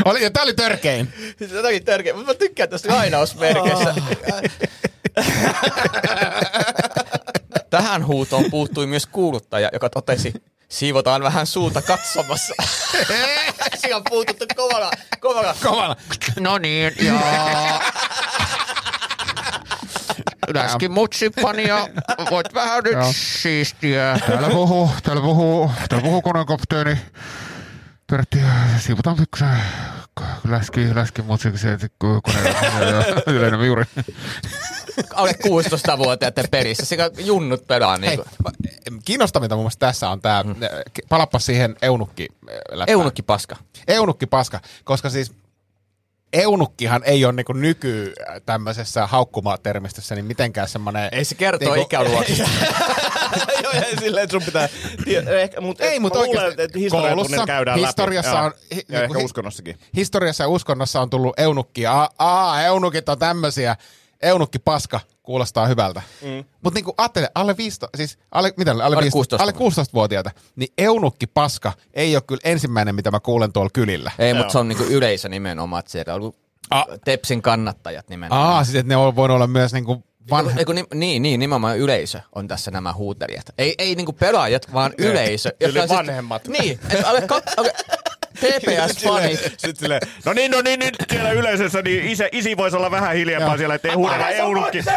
Oli, 0.06 0.24
ja 0.24 0.32
tää 0.32 0.44
oli 0.44 0.54
törkein. 0.54 1.14
Tätä 1.40 1.68
oli 1.68 1.80
törkeä, 1.80 2.14
mutta 2.14 2.32
mä 2.32 2.34
tykkään 2.34 2.70
tästä 2.70 2.90
lainausmerkissä. 2.90 3.96
Tähän 7.70 8.08
huutoon 8.08 8.46
puuttui 8.52 8.88
myös 8.88 9.06
kuuluttaja, 9.06 9.70
joka 9.74 9.90
totesi, 9.90 10.34
siivotaan 10.72 11.24
vähän 11.24 11.48
suuta 11.48 11.82
katsomassa. 11.82 12.54
Siinä 13.78 13.96
on 13.96 14.04
puututtu 14.10 14.46
kovalla, 14.56 14.92
kovalla. 15.20 15.56
Kovana. 15.64 15.96
No 16.40 16.58
niin, 16.58 16.94
ja... 17.02 17.14
Läskin 20.54 20.92
mutsipani 20.92 21.68
ja 21.68 21.88
voit 22.32 22.54
vähän 22.54 22.84
nyt 22.84 22.94
Joo. 22.94 23.14
siistiä. 23.16 24.20
Täällä 24.28 24.50
puhuu, 24.50 24.90
täällä 25.04 25.22
puhuu, 25.22 25.72
täällä 25.90 26.04
puhuu 26.04 26.22
koneen 26.22 26.46
kapteeni. 26.46 26.98
Tervetuloa, 28.08 28.52
siivotaan 28.80 29.16
pikkusen 29.16 29.58
läski, 30.48 30.96
läski 30.96 31.22
musiikiksi, 31.22 31.68
koneen 31.98 32.56
yleinen 33.28 33.66
juuri. 33.66 33.86
Alle 35.14 35.32
16-vuotiaiden 35.48 36.46
perissä. 36.52 36.86
Sekä 36.86 37.12
junnut 37.18 37.68
pelaa 37.68 37.98
Hei, 37.98 38.18
niinku. 38.18 38.26
kiinnostavinta 39.06 39.56
mun 39.56 39.64
mielestä 39.64 39.88
tässä 39.88 40.10
on 40.10 40.22
tää, 40.22 40.44
mm. 40.44 40.56
palappa 41.10 41.40
siihen 41.40 41.76
eunukki 41.82 42.28
läppään. 42.72 42.90
Eunukki 42.90 43.22
paska. 43.22 43.56
Eunukki 43.88 44.26
paska, 44.26 44.60
koska 44.84 45.10
siis 45.10 45.32
eunukkihan 46.34 47.02
ei 47.06 47.26
ole 47.26 47.34
niinku 47.34 47.54
nyky 47.54 48.14
tämmöisessä 48.46 49.08
haukkumatermistössä 49.08 50.16
niin 50.16 50.26
mitenkään 50.26 50.68
semmoinen... 50.68 51.10
Ei 51.12 51.26
se 51.26 51.36
kertoo 51.36 51.74
Niinku- 51.74 51.88
ikäluokista. 51.88 52.44
Joo, 53.64 53.74
ja 53.74 53.84
silleen, 54.00 54.24
että 54.24 54.32
sun 54.32 54.44
pitää... 54.44 54.70
Ehkä, 55.42 55.62
mut, 55.62 55.82
Ei, 55.82 56.00
mutta 56.00 56.20
oikeasti 56.20 56.62
että 56.62 56.80
historiatunnilla 56.80 57.46
käydään 57.46 57.80
historiassa 57.80 58.36
läpi. 58.36 58.46
on... 58.46 58.54
Hi- 58.76 58.86
ja 58.90 59.00
niinku 59.00 59.14
ehkä 59.14 59.26
uskonnossakin. 59.26 59.80
Historiassa 59.96 60.44
ja 60.44 60.48
uskonnossa 60.48 61.02
on 61.02 61.10
tullut 61.10 61.40
eunukki. 61.40 61.86
Aa, 61.86 62.10
aa 62.20 62.62
eunukit 62.64 63.10
on 63.10 63.20
tämmöisiä. 63.20 63.76
Eunukki 64.22 64.60
paska 64.60 65.00
kuulostaa 65.24 65.68
hyvältä. 65.68 66.02
Mm. 66.22 66.46
Mutta 66.64 66.78
niinku 66.78 66.94
ajattele, 66.98 67.30
alle 67.36 67.58
15, 67.58 67.98
siis 67.98 68.20
alle, 68.32 68.54
mitä, 68.58 68.72
alle, 68.72 68.84
Alle 68.84 68.96
15, 68.96 69.38
16. 69.38 69.44
alle 69.44 69.72
16-vuotiaita, 69.72 70.32
niin 70.56 70.74
eunukki 70.78 71.28
paska 71.28 71.74
ei 71.94 72.16
ole 72.16 72.24
kyllä 72.28 72.42
ensimmäinen, 72.44 72.96
mitä 72.96 73.12
mä 73.12 73.20
kuulen 73.20 73.54
tuolla 73.54 73.70
kylillä. 73.74 74.12
Ei, 74.20 74.34
mutta 74.34 74.52
se 74.52 74.58
on 74.58 74.68
niinku 74.68 74.84
yleisö 74.84 75.30
nimenomaan, 75.30 75.80
että 75.80 75.92
siellä 75.92 76.14
on 76.14 76.22
ollut 76.22 76.42
Ah. 76.72 76.86
Tepsin 77.06 77.42
kannattajat 77.42 78.10
nimenomaan. 78.10 78.48
Aa, 78.48 78.64
siis 78.64 78.76
että 78.76 78.88
ne 78.90 78.96
on 78.96 79.16
voinut 79.16 79.36
olla 79.36 79.48
myös 79.48 79.74
niinku 79.74 80.04
vanha... 80.30 80.52
Eiku, 80.58 80.72
ni, 80.72 80.84
niin, 80.94 81.22
niin, 81.22 81.40
nimenomaan 81.40 81.78
yleisö 81.78 82.20
on 82.36 82.48
tässä 82.48 82.72
nämä 82.72 82.94
huutelijat. 82.94 83.46
Ei, 83.58 83.76
ei 83.78 83.96
niinku 83.96 84.14
pelaajat, 84.14 84.74
vaan 84.74 84.94
yleisö. 84.98 85.54
Yli 85.62 85.80
on 85.80 85.90
vanhemmat. 85.90 86.48
niin, 86.48 86.80
että 86.90 87.10
alle, 87.10 87.22
kat, 87.22 87.44
alle 87.58 87.74
TPS-fanit. 88.42 89.38
Sitten 89.44 89.76
silleen, 89.80 90.02
no 90.26 90.34
niin, 90.34 90.52
no 90.52 90.62
niin, 90.62 90.80
nyt 90.80 90.96
siellä 91.12 91.32
yleisössä, 91.32 91.82
niin 91.82 92.08
isi, 92.08 92.24
isi 92.32 92.58
voisi 92.58 92.78
olla 92.78 92.92
vähän 92.92 93.16
hiljempaa 93.16 93.48
Joo. 93.48 93.58
siellä, 93.58 93.76
ettei 93.76 93.94
huudella 93.94 94.30
eunukki. 94.30 94.84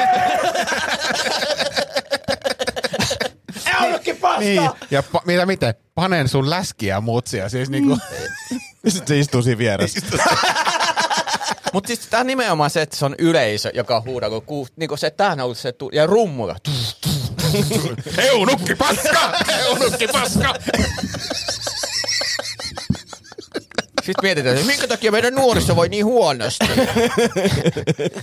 Eunukki 3.84 4.14
paska! 4.14 4.40
Niin, 4.40 4.70
ja 4.90 5.02
pa, 5.02 5.22
mitä 5.26 5.46
miten? 5.46 5.74
Panen 5.94 6.28
sun 6.28 6.50
läskiä 6.50 7.00
mutsia. 7.00 7.48
Siis 7.48 7.70
niinku, 7.70 7.98
Sitten 8.88 9.08
se 9.08 9.18
istuu 9.18 9.42
siinä 9.42 9.58
vieressä. 9.58 10.00
Mutta 11.72 11.86
siis 11.86 12.00
tämä 12.00 12.24
nimenomaan 12.24 12.70
se, 12.70 12.82
että 12.82 12.96
se 12.96 13.04
on 13.04 13.14
yleisö, 13.18 13.70
joka 13.74 14.00
huudaa, 14.06 14.30
kun 14.30 14.42
ku, 14.42 14.66
niin 14.76 14.98
se, 14.98 15.10
tämähän 15.10 15.40
on 15.40 15.44
ollut 15.44 15.58
se, 15.58 15.72
tu- 15.72 15.90
ja 15.92 16.06
rummuja. 16.06 16.56
eunukki 18.18 18.74
paska! 18.74 19.32
Eunukki 19.66 20.08
paska! 20.08 20.54
Sitten 24.04 24.22
mietitään, 24.22 24.56
että 24.56 24.66
minkä 24.66 24.88
takia 24.88 25.12
meidän 25.12 25.34
nuoriso 25.34 25.76
voi 25.76 25.88
niin 25.88 26.04
huonosti. 26.04 26.66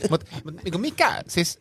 Mut, 0.10 0.26
mut 0.44 0.64
niinku 0.64 0.78
mikä, 0.78 1.24
siis, 1.28 1.60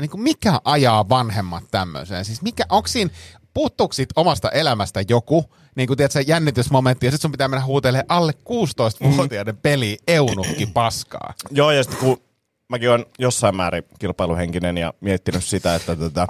niinku 0.00 0.16
mikä 0.16 0.60
ajaa 0.64 1.08
vanhemmat 1.08 1.64
tämmöiseen? 1.70 2.24
Siis 2.24 2.42
mikä, 2.42 2.64
onko 2.68 2.88
siinä, 2.88 3.10
puuttuuko 3.54 3.92
siitä 3.92 4.12
omasta 4.16 4.50
elämästä 4.50 5.00
joku, 5.08 5.54
niin 5.74 5.86
kuin 5.86 5.96
tiedät, 5.96 6.12
se 6.12 6.20
jännitysmomentti, 6.26 7.06
ja 7.06 7.10
sitten 7.10 7.22
sun 7.22 7.32
pitää 7.32 7.48
mennä 7.48 7.64
huutelemaan 7.64 8.06
alle 8.08 8.32
16-vuotiaiden 8.32 9.56
peli 9.56 9.98
eunukki 10.08 10.66
paskaa. 10.66 11.34
Joo, 11.50 11.70
ja 11.70 11.82
sitten 11.82 12.00
kun 12.00 12.22
mäkin 12.68 12.90
olen 12.90 13.06
jossain 13.18 13.56
määrin 13.56 13.84
kilpailuhenkinen 13.98 14.78
ja 14.78 14.94
miettinyt 15.00 15.44
sitä, 15.44 15.74
että 15.74 15.96
tota, 15.96 16.26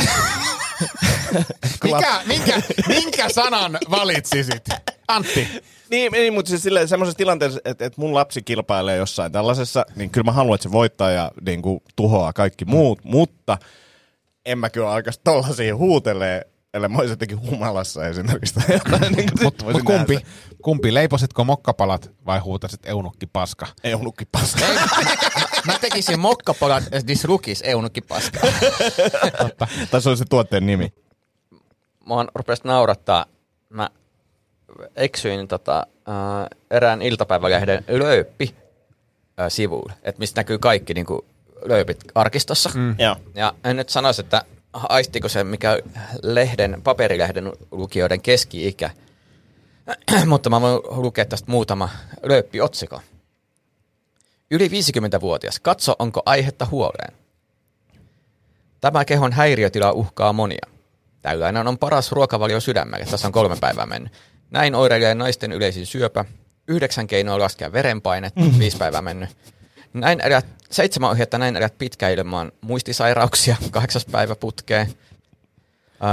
Mikä, 1.85 2.21
minkä, 2.27 2.63
minkä 2.89 3.29
sanan 3.29 3.79
valitsisit? 3.91 4.65
Antti. 5.09 5.49
Niin, 5.91 6.13
niin 6.13 6.33
mutta 6.33 6.49
siis 6.49 6.63
silleen, 6.63 6.89
semmoisessa 6.89 7.19
tilanteessa, 7.19 7.61
että, 7.65 7.85
että 7.85 8.01
mun 8.01 8.15
lapsi 8.15 8.43
kilpailee 8.43 8.97
jossain 8.97 9.33
tällaisessa, 9.33 9.87
niin 9.97 10.11
kyllä 10.11 10.25
mä 10.25 10.33
haluan, 10.33 10.55
että 10.55 10.63
se 10.63 10.73
voittaa 10.73 11.11
ja 11.11 11.31
niin 11.47 11.63
kuin, 11.63 11.81
tuhoaa 11.97 12.33
kaikki 12.33 12.65
muut, 12.65 13.05
mutta 13.05 13.59
en 14.47 14.59
mä 14.59 14.71
kyllä 14.71 14.91
alkaisi 14.91 15.21
tollasia 15.25 15.77
huutelee, 15.77 16.47
ellei 16.75 16.89
mä 16.89 16.99
olisin 16.99 17.13
jotenkin 17.13 17.41
humalassa 17.41 18.07
esimerkiksi. 18.09 18.61
niin 19.17 19.29
kuin, 19.29 19.43
Mutta 19.43 19.65
mut 19.65 19.83
kumpi, 19.83 20.19
kumpi, 20.63 20.95
leipositko 20.95 21.45
mokkapalat 21.45 22.11
vai 22.27 22.39
huutasit 22.39 22.87
eunukki 22.87 23.27
paska? 23.27 23.67
Ei 23.85 23.95
ole 23.95 24.03
nukki 24.03 24.25
paska. 24.25 24.65
Mä 25.67 25.79
tekisin 25.81 26.21
mokkapalat 26.21 26.85
disrukis 27.07 27.63
eunukki 27.67 28.01
paska. 28.01 28.41
tai 29.91 30.03
se 30.03 30.11
on 30.11 30.17
se 30.17 30.25
tuotteen 30.25 30.67
nimi. 30.67 30.93
Mua 32.05 32.27
rupesi 32.35 32.63
naurattaa. 32.65 33.27
Mä 33.69 33.91
eksyin 34.97 35.49
tota, 35.49 35.87
äh, 36.09 36.47
erään 36.71 37.03
iltapäivälehden 37.03 37.85
löyppi 37.89 38.55
äh, 39.41 39.47
sivuille, 39.49 39.93
että 40.03 40.19
mistä 40.19 40.41
näkyy 40.41 40.59
kaikki 40.59 40.95
niin 40.95 41.07
kuin, 41.07 41.21
löypit 41.65 42.05
arkistossa. 42.15 42.71
Mm. 42.75 42.95
Joo. 42.99 43.17
Ja 43.35 43.55
en 43.65 43.77
nyt 43.77 43.89
sanoisi, 43.89 44.21
että 44.21 44.43
aistiko 44.73 45.29
se, 45.29 45.45
mikä 45.45 45.79
lehden, 46.23 46.83
paperilehden 46.83 47.53
lukijoiden 47.71 48.23
keski-ikä, 48.23 48.91
mutta 50.27 50.51
mä 50.51 50.61
voin 50.61 50.81
lukea 50.91 51.25
tästä 51.25 51.51
muutama 51.51 51.89
löyppi-otsikon. 52.23 53.01
Yli 54.51 54.69
50-vuotias. 54.69 55.61
Katso, 55.61 55.97
onko 55.99 56.23
aihetta 56.27 56.67
huoleen. 56.71 57.13
Tämä 58.81 59.05
kehon 59.05 59.33
häiriötila 59.33 59.93
uhkaa 59.93 60.33
monia. 60.33 60.72
Tällainen 61.23 61.69
on 61.69 61.79
paras 61.79 62.13
ruokavalio 62.13 62.61
sydämelle. 62.61 63.07
Tässä 63.07 63.29
on 63.29 63.33
kolme 63.33 63.57
päivää 63.61 63.87
mennyt. 63.87 64.13
Näin 64.51 64.75
oireilee 64.75 65.15
naisten 65.15 65.53
yleisin 65.53 65.87
syöpä. 65.87 66.25
Yhdeksän 66.69 67.07
keinoa 67.07 67.39
laskea 67.39 67.73
verenpainetta. 67.73 68.41
Viisi 68.59 68.77
päivää 68.77 69.03
mennyt. 69.03 69.31
Näin 69.93 70.21
elät, 70.21 70.47
seitsemän 70.71 71.11
ohjetta 71.11 71.39
näin 71.39 71.57
elät 71.57 71.79
pitkä 71.79 72.09
ilman 72.09 72.53
muistisairauksia. 72.61 73.57
Kahdeksas 73.71 74.05
päivä 74.07 74.37
putkeen. 74.37 74.95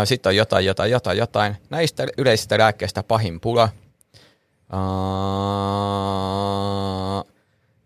Sitten 0.05 0.29
on 0.29 0.35
jotain, 0.35 0.65
jotain, 0.65 0.91
jotain, 0.91 1.17
jotain. 1.17 1.55
Näistä 1.69 2.07
yleisistä 2.17 2.57
lääkkeistä 2.57 3.03
pahin 3.03 3.39
pula. 3.39 3.69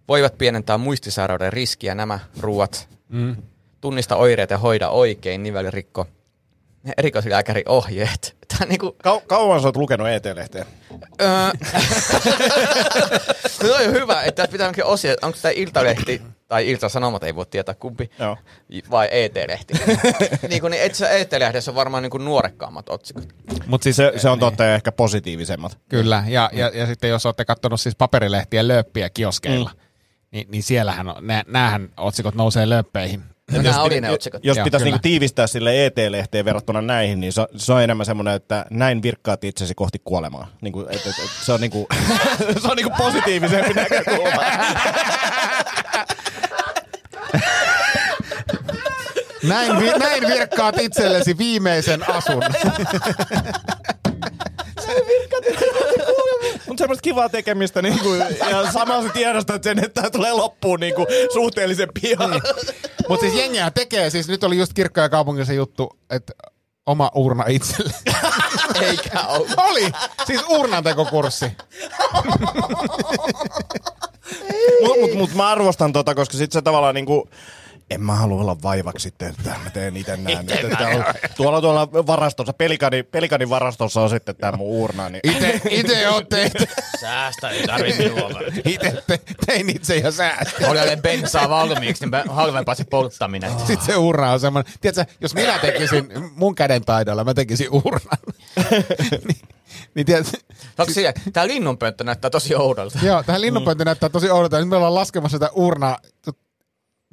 Voivat 0.08 0.38
pienentää 0.38 0.78
muistisairauden 0.78 1.54
riskiä 1.54 1.96
nämä 1.96 2.20
ruuat. 2.40 2.88
Mm. 3.10 3.36
Tunnista 3.82 4.16
oireet 4.16 4.50
ja 4.50 4.58
hoida 4.58 4.90
oikein, 4.90 5.44
nivelrikko. 5.44 6.08
Erikoislääkäri 6.98 7.64
ohjeet. 7.68 8.36
Tämä 8.48 8.60
on 8.62 8.70
niinku, 8.70 8.96
Kau- 9.08 9.22
kauan 9.28 9.62
sä 9.62 9.68
oot 9.68 9.78
lukenut 9.78 10.08
ET-lehteä? 10.08 10.66
öö, 11.22 11.30
no 13.70 13.74
on 13.74 13.92
hyvä, 13.92 14.22
että 14.24 14.42
tässä 14.42 14.52
pitää 14.52 14.68
onkin 14.68 14.86
osia, 14.86 15.16
onko 15.22 15.38
tämä 15.42 15.52
Iltalehti 15.56 16.22
tai 16.48 16.70
Ilta-Sanomat, 16.70 17.24
ei 17.24 17.36
voi 17.36 17.46
tietää 17.46 17.76
kumpi, 17.76 18.12
Joo. 18.20 18.38
vai 18.92 19.08
ET-lehti. 19.12 19.74
niin 20.50 20.62
kuin, 20.62 20.72
niin 20.72 20.84
et 20.84 20.96
sä 20.96 21.10
ET-lehdessä 21.10 21.72
on 21.72 21.76
varmaan 21.76 22.04
niin 22.04 22.12
kuin 22.12 22.26
nuorekkaammat 22.26 22.90
otsikot. 22.90 23.28
Mut 23.68 23.84
siis, 23.84 23.96
Se, 23.96 24.14
se 24.18 24.30
on 24.30 24.40
totta 24.40 24.64
ja 24.64 24.76
ehkä 24.76 24.92
positiivisemmat. 24.92 25.78
Kyllä, 25.90 26.24
ja, 26.28 26.50
ja, 26.54 26.72
ja 26.74 26.86
sitten 26.86 27.10
jos 27.10 27.26
olette 27.26 27.46
katsonut 27.46 27.82
siis 27.82 27.96
paperilehtiä 27.96 28.68
lööppiä 28.68 29.10
kioskeilla, 29.10 29.72
mm. 29.74 29.80
niin, 30.32 30.48
niin 30.52 30.64
siellähän 30.64 31.10
on, 31.10 31.28
nä, 31.28 31.44
näähän 31.48 31.90
otsikot 31.98 32.36
nousee 32.36 32.70
lööppeihin. 32.70 33.24
No, 33.52 33.62
nämä 33.62 33.82
oli 33.82 34.02
ne 34.02 34.10
otsikot. 34.10 34.46
Jos 34.46 34.58
Joo, 34.58 34.64
pitäisi 34.64 34.84
kyllä. 34.84 34.96
niinku 34.96 35.02
tiivistää 35.02 35.48
sille 35.48 35.86
ET-lehteen 35.86 36.46
verrattuna 36.46 36.82
näihin, 36.82 37.20
niin 37.20 37.34
se, 37.34 37.48
se 37.56 37.74
on 37.74 37.84
enemmän 37.84 38.06
semmoinen, 38.06 38.34
että 38.34 38.66
näin 38.70 39.02
virkkaat 39.02 39.44
itsesi 39.44 39.76
kohti 39.76 40.02
kuolemaa. 40.04 40.48
Niinku, 40.62 40.82
et, 40.90 40.96
et, 40.96 41.08
et, 41.08 41.30
se 41.42 41.54
on, 41.54 41.62
niinku, 41.62 41.88
se 42.62 42.68
on 42.68 42.76
niinku 42.78 42.94
positiivisempi 42.98 43.74
näkökulma. 43.84 44.42
Näin, 49.44 49.80
vi, 49.80 49.90
näin 50.00 50.28
virkkaat 50.28 50.76
itsellesi 50.80 51.38
viimeisen 51.38 52.10
asun. 52.10 52.44
Mutta 56.68 56.82
semmoista 56.94 57.04
kivaa 57.04 57.30
tekemistä 57.30 57.82
niinku, 57.82 58.14
ja 58.50 58.72
samalla 58.72 59.10
tiedostat 59.10 59.64
sen, 59.64 59.86
että 59.86 60.02
tää 60.02 60.10
tulee 60.10 60.34
loppuun 60.34 60.80
niinku, 60.80 61.06
suhteellisen 61.34 61.90
pian. 62.02 62.32
Niin. 62.32 62.42
Mutta 63.10 63.26
siis 63.26 63.40
jengiä 63.40 63.72
tekee, 63.72 64.10
siis 64.10 64.28
nyt 64.28 64.44
oli 64.44 64.58
just 64.58 64.74
kirkko 64.74 65.02
ja 65.02 65.10
kaupungissa 65.10 65.54
juttu, 65.54 65.98
että 66.10 66.34
oma 66.86 67.12
urna 67.16 67.44
itselle. 67.48 67.94
Eikä 68.88 69.22
ole. 69.22 69.48
oli! 69.58 69.92
Siis 70.26 70.42
urnantekokurssi. 70.50 71.46
Mutta 74.82 75.00
mut, 75.02 75.14
mut 75.14 75.34
mä 75.34 75.50
arvostan 75.50 75.94
tota, 75.94 76.16
koska 76.16 76.38
sit 76.38 76.52
se 76.52 76.62
tavallaan 76.62 76.96
niinku, 76.96 77.30
en 77.94 78.02
mä 78.02 78.16
halua 78.16 78.42
olla 78.42 78.58
vaivaksi 78.64 79.04
sitten, 79.04 79.30
että 79.30 79.56
mä 79.64 79.70
teen 79.70 79.98
itse 79.98 80.18
näin. 80.18 80.40
Että, 80.40 80.68
että 80.68 80.88
on, 80.88 81.04
tuolla 81.38 81.62
tuolla 81.62 81.92
varastossa, 81.92 82.54
pelikani, 82.54 83.04
pelikani 83.04 83.50
varastossa 83.50 84.02
on 84.02 84.10
sitten 84.10 84.36
tämä 84.36 84.58
mun 84.58 84.68
urna. 84.68 85.10
Niin, 85.10 85.22
Ite, 85.24 85.62
ite 85.70 86.10
oot 86.10 86.30
tehty. 86.30 86.66
Säästä, 87.02 87.50
ei 87.50 87.68
tarvitse 87.68 88.10
minua. 88.10 88.30
Ite 88.66 89.04
te, 89.08 89.20
tein 89.46 89.70
itse 89.70 89.96
ja 89.98 90.12
säästin. 90.12 90.68
Oli 90.68 90.80
bensaa 91.02 91.50
valmiiksi, 91.50 92.06
niin 92.06 92.30
halvempaa 92.30 92.76
se 92.76 92.84
polttaminen. 92.84 93.52
Sitten 93.68 93.86
se 93.86 93.96
urna 93.96 94.32
on 94.32 94.40
semmoinen, 94.40 94.74
tiedätkö, 94.82 95.14
jos 95.22 95.36
minä 95.36 95.60
tekisin 95.60 96.12
mun 96.36 96.56
käden 96.56 96.86
taidolla, 96.86 97.24
mä 97.24 97.34
tekisin 97.34 97.68
urnan. 97.72 98.18
niin, 99.28 99.38
niin 99.96 100.26
Onko 100.78 100.94
siellä? 100.94 101.14
Tää 101.34 101.48
linnunpönttö 101.48 102.04
näyttää 102.04 102.30
tosi 102.30 102.56
oudolta. 102.56 103.00
joo, 103.04 103.24
tähän 103.24 103.42
linnunpönttö 103.42 103.86
näyttää 103.86 104.10
tosi 104.10 104.30
oudolta. 104.30 104.60
Nyt 104.60 104.70
me 104.70 104.76
ollaan 104.76 104.96
laskemassa 104.96 105.36
sitä 105.36 105.50
urnaa. 105.54 105.98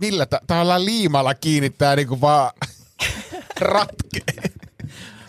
Millä 0.00 0.26
ta- 0.26 0.40
tavallaan 0.47 0.85
liimalla 0.85 1.35
kiinnittää 1.35 1.97
niinku 1.97 2.21
vaan 2.21 2.50
ratkee. 3.61 4.50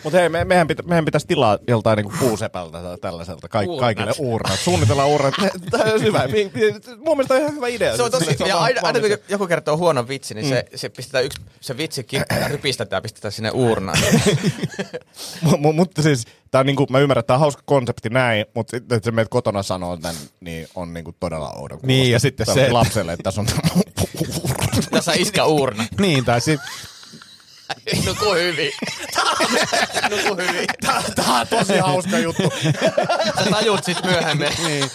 Mutta 0.04 0.20
hei, 0.20 0.30
me, 0.30 0.46
mehän, 0.46 0.68
pitä, 0.68 0.84
mehän 0.84 1.06
pitäisi 1.06 1.28
tilaa 1.28 1.58
joltain 1.68 1.98
niinku 1.98 2.14
puusepältä 2.20 2.82
tai 2.82 2.98
tällaiselta 2.98 3.48
kaik, 3.48 3.70
Urnat. 3.70 3.80
kaikille 3.80 4.12
uurnat. 4.20 4.60
Suunnitellaan 4.60 5.10
uurnat. 5.10 5.34
Tämä 5.72 5.94
on 5.94 6.02
hyvä. 6.02 6.24
Mun 7.06 7.18
mielestä 7.18 7.34
on 7.34 7.40
ihan 7.40 7.56
hyvä 7.56 7.68
idea. 7.68 7.96
Se 7.98 8.04
on 8.04 8.12
tosi, 8.12 8.26
Se 8.38 8.46
ja 8.46 8.58
aina, 8.58 8.82
aina 8.84 9.00
kun 9.00 9.10
joku 9.30 9.48
kertoo 9.48 9.78
huonon 9.78 10.08
vitsi, 10.08 10.34
niin 10.34 10.50
se, 10.50 10.66
se 10.76 10.90
pistetään 10.90 11.26
yksi, 11.26 11.42
se 11.62 11.78
vitsi 11.78 12.06
rypistetään 12.48 12.98
ja 12.98 13.02
pistetään 13.02 13.32
sinne 13.32 13.52
uurnaan. 13.52 13.98
Mu- 15.46 15.58
mu- 15.58 15.74
mutta 15.74 16.02
siis, 16.02 16.26
tää 16.52 16.60
on 16.60 16.66
niinku, 16.66 16.88
mä 16.90 17.00
ymmärrän, 17.00 17.20
että 17.20 17.28
tää 17.28 17.36
on 17.36 17.40
hauska 17.42 17.64
konsepti 17.66 18.10
näin, 18.10 18.46
mutta 18.56 18.72
sitten, 18.72 18.96
että 18.96 19.08
sä 19.08 19.12
meet 19.12 19.28
kotona 19.30 19.64
sanoo 19.64 19.98
tän, 19.98 20.16
niin 20.40 20.68
on 20.76 20.94
niinku 20.94 21.16
todella 21.20 21.52
oudon 21.52 21.80
Niin, 21.84 22.12
ja 22.12 22.20
sitten 22.20 22.46
se, 22.46 22.72
Lapselle, 22.72 23.14
että 23.14 23.24
tässä 23.24 23.42
on 23.42 23.48
Tässä 24.92 25.12
on 25.12 25.18
iskä 25.18 25.46
uurna. 25.46 25.86
Niin, 26.00 26.26
tai 26.26 26.42
sit, 26.42 26.60
Nuku 28.06 28.34
hyvin. 28.34 28.72
Nuku 30.10 30.36
hyvin. 30.42 30.68
Tää 30.82 31.02
on 31.28 31.48
tosi 31.48 31.78
hauska 31.78 32.18
juttu. 32.18 32.44
Sä 33.44 33.50
tajut 33.52 33.84
sit 33.84 34.04
myöhemmin. 34.04 34.50
niin, 34.66 34.90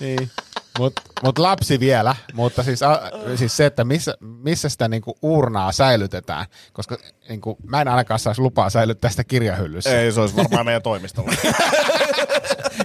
niin. 0.00 0.30
Mut, 0.78 0.92
mut 1.22 1.38
lapsi 1.38 1.80
vielä, 1.80 2.16
mutta 2.32 2.62
siis, 2.62 2.82
a, 2.82 3.00
siis 3.36 3.56
se, 3.56 3.66
että 3.66 3.84
missä, 3.84 4.14
missä 4.20 4.68
sitä 4.68 4.88
niinku 4.88 5.18
urnaa 5.22 5.72
säilytetään, 5.72 6.46
koska 6.72 6.96
niinku, 7.28 7.56
mä 7.66 7.80
en 7.80 7.88
ainakaan 7.88 8.20
saisi 8.20 8.40
lupaa 8.40 8.70
säilyttää 8.70 9.10
sitä 9.10 9.24
kirjahyllyssä. 9.24 10.00
Ei, 10.00 10.12
se 10.12 10.20
olisi 10.20 10.36
varmaan 10.36 10.64
meidän 10.64 10.82
toimistolla. 10.82 11.32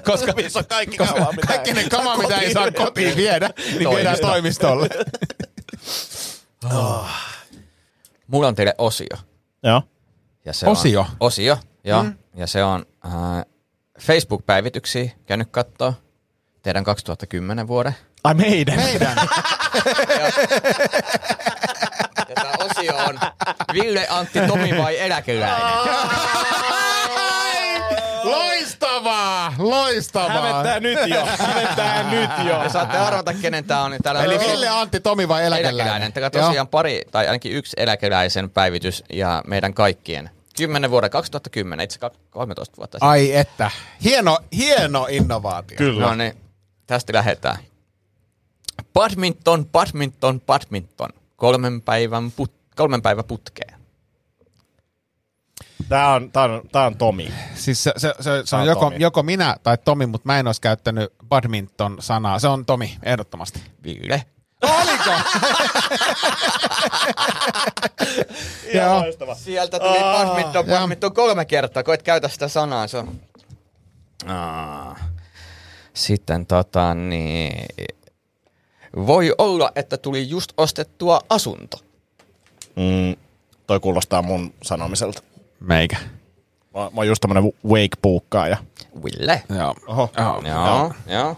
koska, 0.06 0.34
Missä 0.36 0.60
on 0.60 0.66
kaikki 0.66 0.98
koska 0.98 1.14
kamaa, 1.14 1.32
mitä 1.32 1.48
kaikki 1.48 1.74
ne 1.74 1.82
ei 1.82 1.90
kama, 1.90 2.04
saa 2.04 2.18
mitä 2.18 2.36
ei 2.36 2.54
kotiin 2.54 2.54
saa 2.54 2.86
kotiin 2.86 3.16
viedä, 3.16 3.50
niin 3.58 3.90
viedään 3.90 4.18
Toimisto. 4.22 4.28
toimistolle. 4.28 4.90
Mulla 8.28 8.48
on 8.48 8.56
teille 8.56 8.76
osio. 8.78 9.18
Joo. 9.64 9.82
Ja 10.46 10.54
se 10.54 10.68
Osio? 10.68 11.00
On, 11.02 11.08
osio. 11.20 11.58
Joo, 11.84 12.04
mm. 12.04 12.18
ja 12.36 12.48
se 12.48 12.64
on 12.64 12.86
äh, 13.06 13.12
Facebook-päivityksiä, 14.00 15.12
käynyt 15.26 15.48
kattoo 15.52 15.94
teidän 16.62 16.84
2010 16.84 17.68
vuoden. 17.68 17.96
Ai 18.24 18.34
meidän. 18.34 18.76
Meidän. 18.76 19.18
Ja 22.30 22.36
tämä 22.36 22.52
osio 22.60 22.96
on 22.98 23.20
Ville, 23.74 24.08
Antti, 24.10 24.40
Tomi 24.48 24.78
vai 24.78 25.00
eläkeläinen? 25.00 25.62
Loistavaa! 29.24 29.54
Loistavaa! 29.58 30.30
Hävettää 30.30 30.80
nyt 30.80 31.00
jo. 31.08 31.26
Hävettää 31.26 32.12
nyt 32.12 32.30
jo. 32.48 32.64
Ja 32.64 32.70
saatte 32.70 32.98
arvata, 32.98 33.34
kenen 33.34 33.66
tämä 33.66 33.84
on. 33.84 33.92
Niin 33.92 34.04
täällä 34.04 34.24
Eli 34.24 34.36
on 34.36 34.42
Ville, 34.42 34.70
Antti, 34.70 35.00
Tomi 35.00 35.28
vai 35.28 35.46
eläkeläinen? 35.46 35.76
eläkeläinen. 35.76 36.14
Täällä 36.14 36.30
tosiaan 36.30 36.68
pari, 36.68 37.02
tai 37.12 37.28
ainakin 37.28 37.52
yksi 37.52 37.74
eläkeläisen 37.78 38.50
päivitys 38.50 39.04
ja 39.14 39.44
meidän 39.48 39.74
kaikkien. 39.74 40.30
10 40.58 40.92
vuoden 40.92 41.10
2010, 41.10 41.84
itse 41.84 42.00
13 42.30 42.78
vuotta 42.78 42.96
sitten. 42.96 43.10
Ai 43.10 43.36
että. 43.36 43.72
Hieno, 44.04 44.40
hieno 44.58 45.08
innovaatio. 45.10 45.78
Kyllä. 45.78 46.08
No 46.08 46.16
niin, 46.16 46.34
tästä 46.88 47.14
lähdetään. 47.14 47.58
Badminton, 48.94 49.66
badminton, 49.66 50.42
badminton. 50.42 51.10
Kolmen 51.36 51.82
päivän, 51.82 52.32
put, 52.32 52.52
kolmen 52.76 53.02
päivän 53.02 53.26
putkeen. 53.26 53.73
Tää 55.90 56.14
on, 56.14 56.32
tää 56.32 56.44
on, 56.44 56.62
tää 56.72 56.86
on 56.86 56.98
Tomi. 56.98 57.34
Siis 57.56 57.84
se, 57.84 57.92
se, 57.98 58.14
se, 58.20 58.42
se 58.46 58.56
on 58.56 58.62
on 58.62 58.68
joko, 58.68 58.86
Tomi. 58.86 58.96
joko 59.00 59.24
minä 59.24 59.56
tai 59.64 59.78
Tomi, 59.78 60.06
mutta 60.06 60.26
mä 60.26 60.40
en 60.40 60.48
olisi 60.48 60.62
käyttänyt 60.62 61.14
badminton-sanaa. 61.30 62.40
Se 62.40 62.48
on 62.48 62.66
Tomi, 62.66 62.98
ehdottomasti. 63.04 63.62
Ville. 63.84 64.24
Oliko? 64.62 65.12
Joo. 68.74 69.00
loistava. 69.00 69.36
Sieltä 69.36 69.80
tuli 69.80 70.00
badminton, 70.00 70.68
Joo. 70.68 70.80
badminton 70.80 71.14
kolme 71.14 71.46
kertaa. 71.46 71.84
Koet 71.84 72.04
käytä 72.04 72.28
sitä 72.28 72.48
sanaa, 72.48 72.88
se 72.88 72.98
on... 72.98 73.20
Aa. 74.28 75.00
Sitten 75.94 76.46
tota 76.46 76.94
niin... 76.94 77.66
Voi 78.96 79.34
olla, 79.38 79.72
että 79.76 79.98
tuli 79.98 80.30
just 80.30 80.52
ostettua 80.58 81.22
asunto. 81.30 81.78
Mm, 82.76 83.16
toi 83.68 83.80
kuulostaa 83.80 84.22
mun 84.22 84.54
sanomiselta. 84.64 85.24
Meikä. 85.68 85.98
Mä, 86.74 86.80
mä 86.80 86.90
oon 86.96 87.08
just 87.08 87.22
tämmönen 87.22 87.44
wake-puukkaaja. 87.68 88.58
Ville. 89.04 89.44
Joo. 89.58 89.76
Oho. 89.88 90.10
Joo. 90.18 90.42
Joo, 90.46 90.94
joo. 91.08 91.32
Uh, 91.32 91.38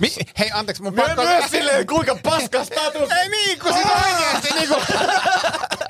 Mi- 0.00 0.14
Hei, 0.38 0.50
anteeksi, 0.54 0.82
mun 0.82 0.94
Mä 0.94 1.02
pakko... 1.02 1.22
myös 1.22 1.50
silleen, 1.50 1.86
kuinka 1.86 2.16
paska 2.22 2.64
status. 2.64 3.10
Ei 3.10 3.28
niin, 3.28 3.58
kun 3.58 3.72
siis 3.72 3.86
oikeesti 3.86 4.54
niinku... 4.54 4.74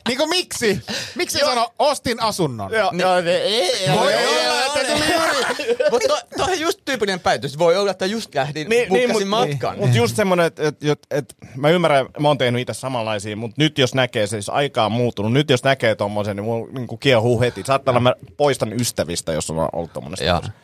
niinku 0.08 0.26
miksi? 0.26 0.80
Miksi 1.14 1.38
sano, 1.38 1.74
ostin 1.78 2.22
asunnon? 2.22 2.72
Joo, 2.72 2.92
joo, 2.92 3.16
ei, 3.16 3.72
Voi 3.94 4.12
ei, 4.12 4.48
olla, 4.48 4.66
että 4.66 4.78
tuli 4.78 5.14
juuri... 5.14 5.36
Mutta 5.90 6.08
to, 6.08 6.20
toi 6.36 6.52
on 6.52 6.60
just 6.60 6.80
tyypillinen 6.84 7.20
päivitys. 7.20 7.58
Voi 7.58 7.76
olla, 7.76 7.90
että 7.90 8.06
just 8.06 8.34
lähdin, 8.34 8.68
niin, 8.68 8.88
bukkasin 8.88 9.26
mut- 9.26 9.30
matkan. 9.30 9.78
Mut 9.78 9.94
just 9.94 10.16
semmonen, 10.16 10.46
että 10.46 10.68
et, 10.68 10.84
et, 10.84 11.06
et, 11.10 11.34
mä 11.56 11.70
ymmärrän, 11.70 12.06
mä 12.18 12.28
oon 12.28 12.38
tehnyt 12.38 12.60
itse 12.60 12.74
samanlaisia, 12.74 13.36
mutta 13.36 13.54
nyt 13.58 13.78
jos 13.78 13.94
näkee, 13.94 14.26
siis 14.26 14.48
aika 14.48 14.84
on 14.84 14.92
muuttunut, 14.92 15.32
nyt 15.32 15.50
jos 15.50 15.64
näkee 15.64 15.94
tommosen, 15.94 16.36
niin 16.36 16.44
mulla 16.44 16.72
niinku 16.72 16.96
kiehuu 16.96 17.40
heti. 17.40 17.62
Saattaa 17.66 17.92
olla, 17.92 18.00
mä 18.00 18.14
poistan 18.36 18.72
ystävistä, 18.72 19.32
jos 19.32 19.50
on 19.50 19.68
ollut 19.72 19.92
tommonen 19.92 20.16
status. 20.16 20.50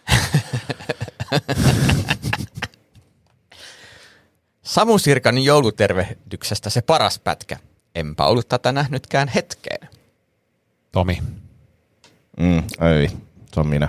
Samu 4.63 4.99
Sirkan 4.99 5.39
joulutervehdyksestä 5.39 6.71
se 6.71 6.83
paras 6.83 7.19
pätkä. 7.19 7.57
Enpä 7.95 8.25
ollut 8.27 8.49
tätä 8.49 8.73
nähnytkään 8.73 9.29
hetkeen. 9.29 9.89
Tomi. 10.93 11.23
Mm, 12.41 12.59
ei, 12.59 13.09
se 13.55 13.61
on 13.61 13.67
minä. 13.67 13.89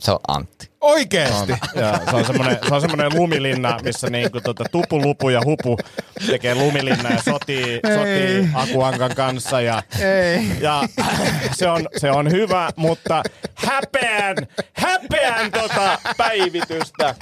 Se 0.00 0.12
on 0.12 0.18
Antti. 0.28 0.70
Oikeesti? 0.80 1.52
Se 2.10 2.16
on 2.16 2.24
semmoinen, 2.24 2.58
se 2.68 2.74
on 2.74 2.80
semmoinen 2.80 3.14
lumilinna, 3.14 3.78
missä 3.82 4.10
niinku 4.10 4.40
tota, 4.40 4.64
tupu, 4.72 5.02
lupu 5.02 5.28
ja 5.28 5.40
hupu 5.44 5.78
tekee 6.26 6.54
lumilinna 6.54 7.10
ja 7.10 7.22
sotii, 7.22 7.80
sotii 7.98 8.48
Akuankan 8.54 9.14
kanssa. 9.14 9.60
Ja, 9.60 9.82
Ei. 10.00 10.46
ja 10.60 10.82
se, 11.52 11.68
on, 11.68 11.88
se 11.96 12.10
on 12.10 12.30
hyvä, 12.30 12.70
mutta 12.76 13.22
häpeän, 13.54 14.36
häpeän 14.72 15.50
tota 15.52 15.98
päivitystä. 16.16 17.14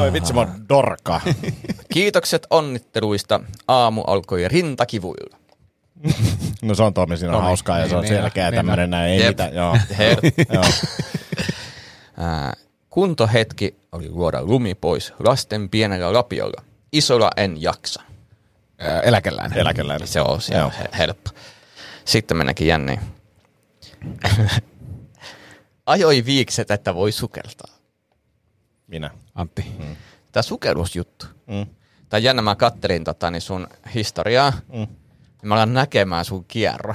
Oi 0.00 0.12
vitsi, 0.12 0.32
mä 0.32 0.40
oon 0.40 0.68
dorka. 0.68 1.20
Kiitokset 1.94 2.46
onnitteluista. 2.50 3.40
Aamu 3.68 4.00
alkoi 4.06 4.48
rintakivuilla. 4.48 5.36
No 6.62 6.74
se 6.74 6.82
on 6.82 6.94
Tomi, 6.94 7.16
siinä 7.16 7.32
on 7.32 7.36
Tomi. 7.38 7.44
hauskaa 7.46 7.78
ja 7.78 7.88
se 7.88 7.96
on 7.96 8.02
Niin, 8.02 8.14
selkeä 8.14 8.50
niin, 8.50 8.56
tämmönen 8.58 8.90
näin, 8.90 9.12
ei 9.12 9.18
Jep. 9.20 9.28
mitään. 9.28 9.54
Joo. 9.54 9.76
Joo. 10.54 10.64
Kuntohetki 12.90 13.76
oli 13.92 14.08
luoda 14.10 14.42
lumi 14.42 14.74
pois 14.74 15.12
lasten 15.18 15.68
pienellä 15.68 16.12
lapiolla. 16.12 16.62
Isolla 16.92 17.30
en 17.36 17.62
jaksa. 17.62 18.02
Ää, 18.78 19.00
Eläkeläinen. 19.00 19.58
Eläkeläinen. 19.58 20.08
Se 20.08 20.20
on, 20.20 20.40
se 20.40 20.54
Joo. 20.54 20.72
he- 20.78 20.88
helppo. 20.98 21.30
Sitten 22.04 22.36
mennäkin 22.36 22.66
jänniin. 22.66 23.00
Ajoi 25.86 26.24
viikset, 26.24 26.70
että 26.70 26.94
voi 26.94 27.12
sukeltaa. 27.12 27.74
Minä. 28.86 29.10
Antti. 29.34 29.64
Tämä 30.32 30.42
sukellusjuttu. 30.42 31.26
Mm. 31.46 31.66
Tai 32.08 32.24
jännä, 32.24 32.42
mä 32.42 32.54
kattelin 32.56 33.04
tota, 33.04 33.30
niin 33.30 33.40
sun 33.42 33.66
historiaa. 33.94 34.52
Mm. 34.68 34.78
Niin 34.78 34.88
mä 35.48 35.54
alan 35.54 35.74
näkemään 35.74 36.24
sun 36.24 36.44
kierro. 36.44 36.94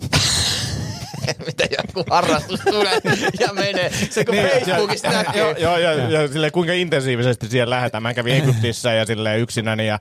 Miten 1.46 1.68
joku 1.78 2.04
harrastus 2.10 2.60
tulee 2.60 3.00
ja 3.40 3.52
menee. 3.52 3.90
Se 4.10 4.24
kun 4.24 4.34
niin, 4.34 4.48
Facebookista 4.48 5.10
näkyy. 5.10 5.40
Joo, 5.42 5.54
joo, 5.56 5.76
ja, 5.78 5.92
ja 5.92 6.28
silleen, 6.28 6.52
kuinka 6.52 6.72
intensiivisesti 6.72 7.48
siellä 7.48 7.74
lähdetään. 7.74 8.02
Mä 8.02 8.14
kävin 8.14 8.34
Egyptissä 8.34 8.92
ja 8.92 9.06
silleen 9.06 9.40
yksinäni 9.40 9.86
ja 9.86 9.98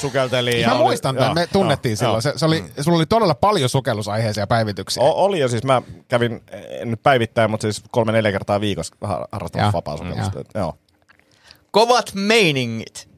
sukeltelin. 0.00 0.60
Ja 0.60 0.68
Mä 0.68 0.74
oli- 0.74 0.82
muistan 0.82 1.16
tämän, 1.16 1.34
me 1.34 1.46
tunnettiin 1.46 1.90
joo, 1.92 1.96
silloin. 1.96 2.22
Se, 2.22 2.32
se 2.36 2.44
oli, 2.46 2.64
sulla 2.80 2.96
oli 2.96 3.06
todella 3.06 3.34
paljon 3.34 3.68
sukellusaiheisia 3.68 4.46
päivityksiä. 4.46 5.02
O- 5.02 5.24
oli 5.24 5.38
jo 5.40 5.48
siis, 5.48 5.64
mä 5.64 5.82
kävin, 6.08 6.42
en 6.80 6.90
nyt 6.90 7.02
päivittäin, 7.02 7.50
mutta 7.50 7.62
siis 7.64 7.82
kolme 7.90 8.12
neljä 8.12 8.32
kertaa 8.32 8.60
viikossa 8.60 8.96
har- 9.00 9.28
harrastamassa 9.32 9.66
Joo. 9.66 9.72
vapaa 9.72 9.96
sukellusta. 9.96 10.44
Joo. 10.54 10.78
Joo. 11.66 11.86
Kovat 11.86 12.14
meiningit. 12.14 13.08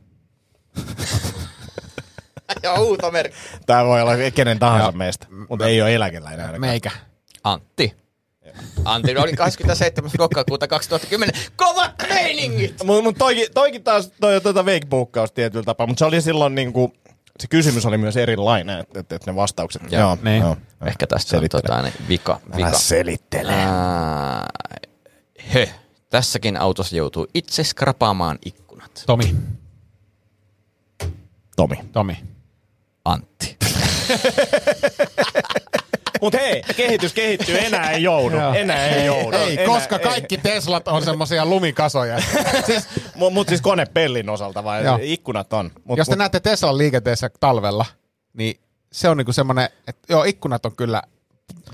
ja 2.62 2.78
huutomerkki. 2.78 3.38
Tää 3.66 3.84
voi 3.84 4.02
olla 4.02 4.12
kenen 4.34 4.58
tahansa 4.58 4.92
meistä, 4.92 5.26
mutta 5.48 5.66
ei 5.66 5.82
ole 5.82 5.94
eläkeläinen 5.94 6.40
ainakaan. 6.40 6.60
Meikä. 6.60 6.90
Antti. 7.44 7.94
Antti 8.84 9.16
oli 9.16 9.32
27. 9.32 10.10
lokakuuta 10.18 10.68
2010. 10.68 11.34
Kovat 11.56 11.92
meiningit! 12.08 12.84
Mutta 12.84 13.02
mut 13.02 13.18
toikin, 13.18 13.46
toikin 13.54 13.84
taas 13.84 14.12
toi 14.20 14.36
on 14.36 14.42
tuota 14.42 14.64
veikbuukkaus 14.64 15.32
tietyllä 15.32 15.64
tapaa, 15.64 15.86
mutta 15.86 15.98
se 15.98 16.04
oli 16.04 16.20
silloin 16.20 16.54
niinku, 16.54 16.92
se 17.40 17.46
kysymys 17.48 17.86
oli 17.86 17.98
myös 17.98 18.16
erilainen, 18.16 18.80
että 18.80 19.00
et, 19.00 19.12
et 19.12 19.26
ne 19.26 19.34
vastaukset. 19.36 19.82
Joo, 19.92 20.18
niin. 20.22 20.42
joo. 20.42 20.56
Ehkä 20.86 21.06
tästä 21.06 21.36
on 21.36 21.40
Selittele. 21.40 21.62
tota, 21.62 21.82
niin, 21.82 21.94
vika. 22.08 22.40
Älä 22.52 22.66
vika. 22.66 22.78
selittele. 22.78 23.52
Ää, 23.52 24.46
he. 25.54 25.74
Tässäkin 26.10 26.56
autossa 26.60 26.96
joutuu 26.96 27.26
itse 27.34 27.64
skrapaamaan 27.64 28.38
ikkunat. 28.44 29.02
Tomi. 29.06 29.34
Tomi. 31.56 31.76
Tomi. 31.92 32.16
Antti. 33.04 33.56
Mut 36.20 36.34
hei, 36.34 36.62
kehitys 36.76 37.12
kehittyy, 37.12 37.58
enää 37.58 37.90
ei 37.90 38.02
joudu. 38.02 38.36
Enää 38.54 38.86
ei 38.86 39.06
joudu. 39.06 39.36
Ei, 39.36 39.52
enää, 39.52 39.66
koska 39.66 39.98
kaikki 39.98 40.38
Teslat 40.38 40.88
on 40.88 41.02
semmosia 41.02 41.46
lumikasoja. 41.46 42.20
siis, 42.66 42.88
Mut, 43.14 43.32
mut 43.32 43.48
siis 43.48 43.60
konepellin 43.60 44.28
osalta 44.28 44.64
vai 44.64 44.84
Joo. 44.84 44.98
ikkunat 45.02 45.52
on. 45.52 45.70
Mut, 45.84 45.98
jos 45.98 46.06
te 46.06 46.12
mut, 46.12 46.18
näette 46.18 46.40
Teslan 46.40 46.78
liikenteessä 46.78 47.30
talvella, 47.40 47.86
niin 48.32 48.60
se 48.92 49.08
on 49.08 49.16
niinku 49.16 49.32
semmonen, 49.32 49.68
että 49.86 50.02
joo, 50.08 50.24
ikkunat 50.24 50.66
on 50.66 50.76
kyllä 50.76 51.02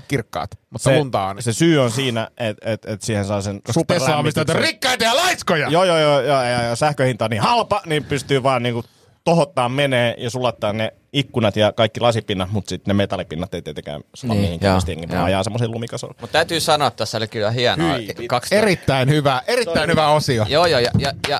kirkkaat, 0.07 0.51
mutta 0.69 0.89
se, 0.89 0.97
lunta 0.97 1.23
on. 1.25 1.41
se 1.41 1.53
syy 1.53 1.79
on 1.81 1.91
siinä, 1.91 2.27
että 2.37 2.71
et, 2.71 2.85
et 2.85 3.01
siihen 3.01 3.25
saa 3.25 3.41
sen 3.41 3.61
superlämmityksen. 3.71 4.55
rikkaita 4.61 5.03
ja 5.03 5.15
laiskoja! 5.15 5.67
Joo, 5.69 5.83
joo, 5.83 5.97
joo, 5.97 6.21
joo, 6.21 6.41
ja, 6.43 6.61
ja 6.63 6.75
sähköhinta 6.75 7.25
on 7.25 7.31
niin 7.31 7.41
halpa, 7.41 7.81
niin 7.85 8.03
pystyy 8.03 8.43
vaan 8.43 8.63
niinku 8.63 8.83
tohottaa 9.23 9.69
menee 9.69 10.15
ja 10.17 10.29
sulattaa 10.29 10.73
ne 10.73 10.93
ikkunat 11.13 11.55
ja 11.55 11.71
kaikki 11.71 11.99
lasipinnat, 11.99 12.51
mutta 12.51 12.69
sitten 12.69 12.89
ne 12.91 12.97
metallipinnat 12.97 13.53
ei 13.53 13.61
tietenkään 13.61 14.01
sula 14.13 14.33
Niin, 14.33 14.41
mihinkään, 14.43 14.69
joo, 14.71 14.77
mistä 14.77 14.91
jengi 14.91 15.07
vaan 15.07 15.17
joo. 15.17 15.25
ajaa 15.25 15.43
semmoisen 15.43 15.71
lumikasolla. 15.71 16.15
Mutta 16.21 16.33
täytyy 16.33 16.59
sanoa, 16.59 16.87
että 16.87 16.97
tässä 16.97 17.17
oli 17.17 17.27
kyllä 17.27 17.51
hienoa. 17.51 17.93
Hyi, 17.97 18.07
vittu. 18.07 18.23
Kaksi 18.27 18.55
Erittäin 18.55 19.09
hyvä, 19.09 19.41
erittäin 19.47 19.89
hyvä 19.89 20.07
osio. 20.07 20.45
Joo, 20.49 20.65
joo, 20.65 20.79
ja, 20.79 20.91
ja, 20.97 21.13
ja 21.29 21.39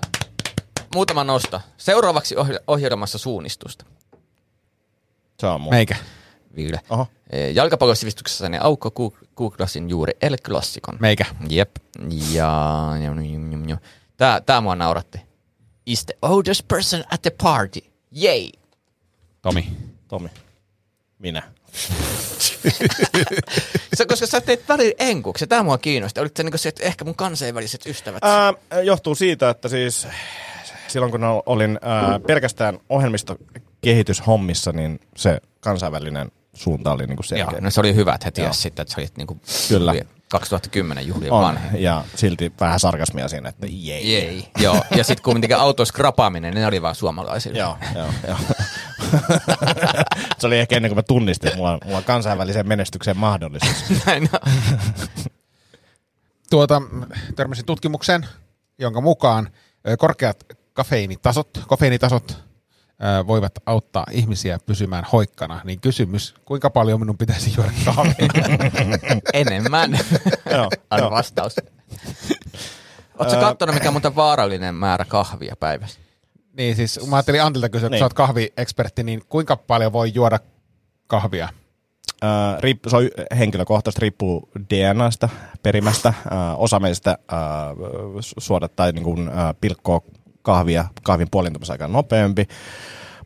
muutama 0.95 1.23
nosto. 1.23 1.61
Seuraavaksi 1.77 2.35
ohj- 2.35 2.63
ohjelmassa 2.67 3.17
suunnistusta. 3.17 3.85
Se 5.39 5.47
on 5.47 5.61
mun. 5.61 5.73
Meikä. 5.73 5.95
Ville. 6.55 6.79
Oho. 6.89 7.07
Eh, 7.29 7.53
Jalkapallosivistyksessäni 7.53 8.57
Aukko 8.61 8.89
goog- 8.89 9.27
googlasin 9.35 9.89
juuri 9.89 10.13
El 10.21 10.37
Clasicon. 10.37 10.97
Meikä. 10.99 11.25
Jep. 11.49 11.75
Ja... 12.31 12.89
Tää, 14.17 14.41
tää 14.41 14.61
mua 14.61 14.75
nauratti. 14.75 15.21
Is 15.85 16.05
the 16.05 16.17
oldest 16.21 16.67
person 16.67 17.03
at 17.11 17.21
the 17.21 17.31
party. 17.43 17.79
Yay. 18.23 18.49
Tomi. 19.41 19.67
Tomi. 20.07 20.29
Minä. 21.19 21.43
se, 23.97 24.05
koska 24.05 24.27
sä 24.27 24.41
teit 24.41 24.69
välillä 24.69 24.95
enkuksi, 24.99 25.43
ja 25.43 25.47
tämä 25.47 25.63
mua 25.63 25.77
kiinnosti. 25.77 26.19
Oliko 26.19 26.33
se, 26.37 26.43
niin 26.43 26.59
se, 26.59 26.69
että 26.69 26.83
ehkä 26.83 27.05
mun 27.05 27.15
kansainväliset 27.15 27.85
ystävät? 27.85 28.23
Ää, 28.23 28.53
johtuu 28.83 29.15
siitä, 29.15 29.49
että 29.49 29.69
siis 29.69 30.07
silloin 30.87 31.11
kun 31.11 31.21
olin 31.45 31.79
ää, 31.81 32.19
pelkästään 32.19 32.79
ohjelmistokehityshommissa, 32.89 34.71
niin 34.71 34.99
se 35.17 35.39
kansainvälinen 35.59 36.31
suunta 36.55 36.91
oli 36.91 37.07
niin 37.07 37.17
kuin 37.17 37.25
selkeä. 37.25 37.47
Joo, 37.51 37.59
no 37.61 37.71
se 37.71 37.79
oli 37.79 37.95
hyvä, 37.95 38.13
että 38.13 38.27
he 38.27 38.31
tiesivät 38.31 38.55
sitten, 38.55 38.83
että 38.83 38.93
sä 38.93 39.01
olit 39.01 39.17
niin 39.17 39.27
kuin 39.27 39.41
Kyllä. 39.69 39.93
2010 40.29 41.07
juhlien 41.07 41.31
on, 41.31 41.43
vanhin. 41.43 41.83
ja 41.83 42.03
silti 42.15 42.53
vähän 42.59 42.79
sarkasmia 42.79 43.27
siinä, 43.27 43.49
että 43.49 43.67
jei. 43.69 44.13
Jei. 44.13 44.47
Joo, 44.57 44.83
ja 44.95 45.03
sitten 45.03 45.23
kuitenkin 45.23 45.57
autos 45.57 45.91
krapaaminen, 45.91 46.53
niin 46.53 46.61
ne 46.61 46.67
oli 46.67 46.81
vaan 46.81 46.95
suomalaisille. 46.95 47.59
Joo, 47.59 47.77
joo, 47.95 48.07
joo. 48.27 48.37
se 50.39 50.47
oli 50.47 50.59
ehkä 50.59 50.75
ennen 50.75 50.89
kuin 50.89 50.97
mä 50.97 51.03
tunnistin, 51.03 51.47
että 51.47 51.57
mulla, 51.57 51.77
mulla 51.85 51.97
on 51.97 52.03
kansainväliseen 52.03 52.67
menestykseen 52.67 53.17
mahdollisuus. 53.17 53.83
Näin 54.05 54.29
on. 54.33 54.51
Tuota, 56.49 56.81
törmäsin 57.35 57.65
tutkimukseen, 57.65 58.25
jonka 58.79 59.01
mukaan 59.01 59.49
korkeat 59.97 60.45
kafeiinitasot, 60.73 61.49
kofeiinitasot 61.67 62.43
voivat 63.27 63.51
auttaa 63.65 64.05
ihmisiä 64.11 64.59
pysymään 64.65 65.03
hoikkana. 65.11 65.61
Niin 65.63 65.79
kysymys, 65.79 66.35
kuinka 66.45 66.69
paljon 66.69 66.99
minun 66.99 67.17
pitäisi 67.17 67.53
juoda 67.57 67.71
kahvia? 67.85 68.13
Enemmän. 69.33 69.99
Anna 70.89 71.11
vastaus. 71.11 71.55
Oletko 73.19 73.39
katsonut, 73.39 73.75
mikä 73.75 73.89
on 73.89 73.93
muuten 73.93 74.15
vaarallinen 74.15 74.75
määrä 74.75 75.05
kahvia 75.05 75.55
päivässä? 75.59 75.99
niin 76.57 76.75
siis 76.75 77.07
mä 77.07 77.15
ajattelin 77.15 77.43
Antilta 77.43 77.69
kysyä, 77.69 77.89
kun 77.89 77.91
Niin. 77.91 77.99
sä 77.99 78.05
oot 78.05 78.13
kahviekspertti, 78.13 79.03
niin 79.03 79.21
kuinka 79.29 79.55
paljon 79.57 79.93
voi 79.93 80.11
juoda 80.13 80.39
kahvia? 81.07 81.49
Äh, 82.23 82.59
riippu, 82.59 82.89
se 82.89 82.97
on 82.97 83.09
henkilökohtaisesti, 83.37 84.01
riippuu 84.01 84.49
DNAsta, 84.73 85.29
perimästä. 85.63 86.09
Äh, 86.09 86.15
osa 86.57 86.79
meistä 86.79 87.11
äh, 87.11 87.37
suodattaa 88.37 88.91
niin 88.91 89.03
kuin, 89.03 89.27
äh, 89.29 89.55
pilkkoa 89.61 90.01
kahvia 90.45 90.85
kahvin 91.03 91.27
puolintumisaikaan 91.31 91.93
nopeampi. 91.93 92.47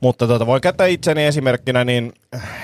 Mutta 0.01 0.27
tuota, 0.27 0.45
voi 0.45 0.61
käyttää 0.61 0.87
itseni 0.87 1.25
esimerkkinä, 1.25 1.83
niin 1.85 2.13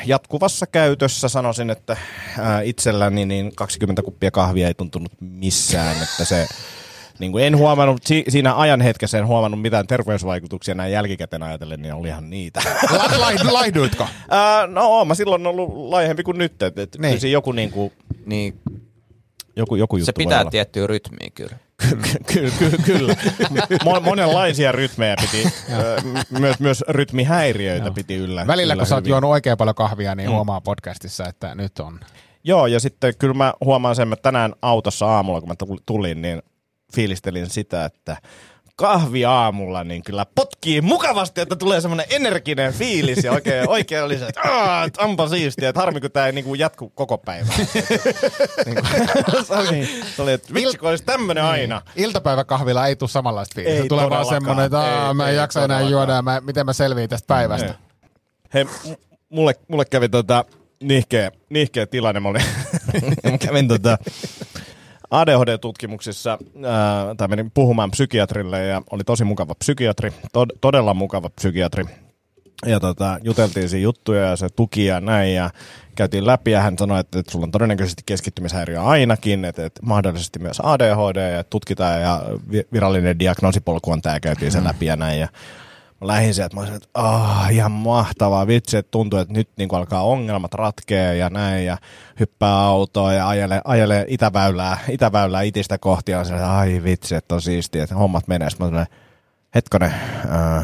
jatkuvassa 0.06 0.68
käytössä 0.68 1.30
sanoisin, 1.30 1.70
että 1.70 1.94
äh, 2.40 2.68
itselläni 2.68 3.26
niin 3.26 3.52
20 3.56 4.02
kuppia 4.02 4.32
kahvia 4.32 4.68
ei 4.68 4.74
tuntunut 4.74 5.12
missään, 5.20 5.96
että 6.04 6.26
se 6.26 6.48
niin 7.20 7.32
kuin 7.32 7.44
en 7.44 7.58
huomannut, 7.58 8.04
si- 8.06 8.24
siinä 8.28 8.56
ajan 8.56 8.82
hetkessä 8.82 9.18
en 9.18 9.28
huomannut 9.28 9.62
mitään 9.62 9.88
terveysvaikutuksia 9.88 10.76
näin 10.76 10.92
jälkikäteen 10.92 11.44
ajatellen, 11.44 11.82
niin 11.82 11.94
olihan 11.94 12.30
niitä. 12.30 12.62
La- 12.92 13.20
lai- 13.26 13.52
laihduitko? 13.52 14.08
Ää, 14.30 14.68
no 14.68 14.88
oon 14.88 15.08
mä 15.08 15.16
silloin 15.16 15.48
ollut 15.48 15.76
laihempi 15.76 16.24
kuin 16.24 16.38
nyt, 16.38 16.64
että 16.64 16.82
et, 16.82 16.98
Niin. 17.00 17.20
niin. 17.22 17.32
joku, 17.32 17.52
niinku, 17.52 17.94
Niin 18.26 18.60
joku, 19.56 19.76
joku 19.76 19.98
juttu 19.98 20.06
se 20.06 20.12
pitää 20.18 20.46
tiettyä 20.52 20.88
rytmiä 20.88 21.30
kyllä. 21.36 21.58
Kyllä, 22.34 22.52
kyllä, 22.60 22.78
kyllä. 22.86 23.14
Mo- 23.84 24.00
monenlaisia 24.00 24.72
rytmejä 24.72 25.16
piti, 25.22 25.54
myös, 26.40 26.60
myös 26.60 26.84
rytmihäiriöitä 26.88 27.92
piti 27.92 28.16
yllä. 28.16 28.48
Välillä 28.48 28.74
yllä 28.74 28.82
kun 28.82 28.88
sä 28.88 28.96
oot 28.96 29.08
juonut 29.08 29.32
oikein 29.32 29.58
paljon 29.58 29.76
kahvia, 29.76 30.16
niin 30.16 30.30
huomaa 30.30 30.62
podcastissa, 30.62 31.26
että 31.28 31.56
nyt 31.56 31.80
on. 31.80 32.00
Joo, 32.44 32.68
ja 32.68 32.80
sitten 32.80 33.14
kyllä 33.20 33.34
mä 33.34 33.54
huomaan 33.66 33.96
sen, 33.96 34.14
että 34.14 34.24
tänään 34.24 34.54
autossa 34.62 35.06
aamulla, 35.06 35.40
kun 35.42 35.50
mä 35.50 35.56
tuli- 35.56 35.82
tulin, 35.86 36.22
niin 36.22 36.42
fiilistelin 36.96 37.50
sitä, 37.50 37.86
että 37.86 38.18
kahvi 38.76 39.26
aamulla, 39.26 39.84
niin 39.84 40.04
kyllä 40.04 40.26
potkii 40.36 40.82
mukavasti, 40.82 41.42
että 41.42 41.56
tulee 41.56 41.82
semmoinen 41.82 42.06
energinen 42.10 42.74
fiilis 42.74 43.24
ja 43.24 43.32
oikein, 43.32 43.70
oikein 43.78 44.04
oli 44.04 44.18
se, 44.20 44.26
että 44.28 44.42
"Aa, 44.42 44.84
et 44.84 44.98
onpa 44.98 45.28
siistiä, 45.30 45.70
että 45.70 45.82
harmi 45.82 46.02
kun 46.02 46.12
tämä 46.12 46.26
ei 46.26 46.32
niinku 46.32 46.56
jatku 46.56 46.90
koko 46.90 47.18
päivää. 47.18 47.56
niin 48.66 48.76
kuin, 48.76 49.46
se, 49.46 49.54
oli, 49.54 49.90
se 50.16 50.22
oli, 50.22 50.32
että 50.34 50.54
vitsi 50.54 50.78
kun 50.78 50.90
olisi 50.90 51.04
tämmöinen 51.04 51.44
aina. 51.44 51.82
Iltapäiväkahvilla 51.96 52.88
ei 52.88 52.96
tule 52.96 53.10
samanlaista 53.10 53.56
fiilistä. 53.56 53.84
Ei 53.84 53.90
tulee 53.90 54.10
vaan 54.10 54.26
semmoinen, 54.26 54.66
että 54.66 55.08
Ei, 55.08 55.14
mä 55.14 55.24
en 55.24 55.30
ei 55.30 55.36
jaksa 55.36 55.64
enää 55.64 55.82
juoda, 55.82 56.22
mä, 56.22 56.42
miten 56.42 56.66
mä 56.66 56.74
selviin 56.74 57.10
tästä 57.10 57.28
päivästä. 57.28 57.68
Ei. 57.68 57.74
Hei, 58.54 58.64
m- 58.64 58.70
mulle, 59.30 59.54
mulle 59.68 59.86
kävi 59.86 60.10
tota 60.10 60.46
nihkeä, 60.84 61.32
nihkeä 61.50 61.86
tilanne. 61.86 62.20
Mä, 62.20 62.30
olin, 62.30 62.42
mä 63.32 63.38
kävin 63.38 63.68
tota 63.68 63.98
ADHD-tutkimuksissa, 65.12 66.38
ää, 66.66 67.16
tai 67.16 67.28
menin 67.28 67.52
puhumaan 67.52 67.92
psykiatrille 67.92 68.66
ja 68.66 68.82
oli 68.92 69.04
tosi 69.04 69.24
mukava 69.24 69.56
psykiatri, 69.56 70.14
tod, 70.34 70.50
todella 70.62 70.94
mukava 70.94 71.30
psykiatri. 71.30 71.86
Ja 72.66 72.80
tota, 72.80 73.20
juteltiin 73.24 73.70
siinä 73.70 73.84
juttuja 73.84 74.22
ja 74.22 74.36
se 74.36 74.50
tuki 74.50 74.86
ja 74.86 75.00
näin 75.00 75.36
ja 75.36 75.50
käytiin 75.96 76.28
läpi 76.28 76.52
ja 76.52 76.62
hän 76.62 76.78
sanoi, 76.78 77.00
että, 77.00 77.20
että 77.20 77.32
sulla 77.32 77.44
on 77.44 77.52
todennäköisesti 77.52 78.04
keskittymishäiriö 78.06 78.82
ainakin, 78.82 79.46
että, 79.46 79.66
että 79.66 79.82
mahdollisesti 79.86 80.40
myös 80.40 80.62
ADHD 80.64 81.32
ja 81.32 81.44
tutkitaan 81.44 82.02
ja 82.02 82.22
vi- 82.52 82.68
virallinen 82.74 83.20
diagnoosipolku 83.20 83.92
on 83.92 84.02
tämä, 84.02 84.20
käytiin 84.20 84.52
se 84.52 84.64
läpi 84.64 84.86
ja 84.86 84.96
näin 84.96 85.20
ja 85.20 85.28
mä 86.06 86.14
lähdin 86.14 86.34
sieltä, 86.34 86.46
että 86.46 86.56
mä 86.56 86.62
olisin, 86.62 86.76
että 86.76 86.90
oh, 86.94 87.52
ihan 87.52 87.72
mahtavaa, 87.72 88.48
vitsi, 88.48 88.78
että 88.78 88.92
tuntuu, 88.92 89.20
että 89.20 89.34
nyt 89.34 89.50
niin 89.58 89.76
alkaa 89.76 90.04
ongelmat 90.04 90.54
ratkea 90.54 91.14
ja 91.14 91.30
näin, 91.30 91.66
ja 91.66 91.78
hyppää 92.20 92.60
autoa 92.60 93.14
ja 93.14 93.30
ajelee, 93.30 93.62
ajelee 93.64 94.06
itäväylää, 94.08 94.78
itäväylää 94.90 95.42
itistä 95.42 95.78
kohti, 95.78 96.12
ja 96.12 96.20
on 96.20 96.34
ai 96.34 96.82
vitsi, 96.84 97.16
että 97.16 97.36
on 97.36 97.42
siistiä, 97.42 97.84
että 97.84 97.96
hommat 97.96 98.28
menee. 98.28 98.50
Sitten 98.50 98.68
mä 98.74 98.78
olin, 98.78 98.88
hetkonen, 99.56 99.94
äh, 100.34 100.64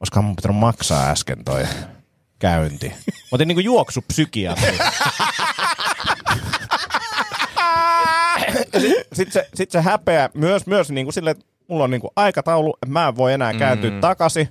olisikohan 0.00 0.24
mun 0.24 0.36
pitänyt 0.36 0.56
maksaa 0.56 1.10
äsken 1.10 1.44
toi 1.44 1.64
käynti. 2.38 2.88
Mä 2.88 3.28
otin 3.32 3.48
niinku 3.48 3.60
juoksupsykiatri. 3.60 4.78
Sitten 9.12 9.32
se, 9.32 9.48
sit 9.54 9.70
se 9.70 9.80
häpeä 9.80 10.30
myös, 10.34 10.66
myös 10.66 10.90
niinku 10.90 11.12
sille, 11.12 11.30
että 11.30 11.44
mulla 11.68 11.84
on 11.84 11.90
niinku 11.90 12.12
aikataulu, 12.16 12.76
että 12.82 12.92
mä 12.92 13.08
en 13.08 13.16
voi 13.16 13.32
enää 13.32 13.54
kääntyä 13.54 13.90
mm. 13.90 14.00
takaisin. 14.00 14.48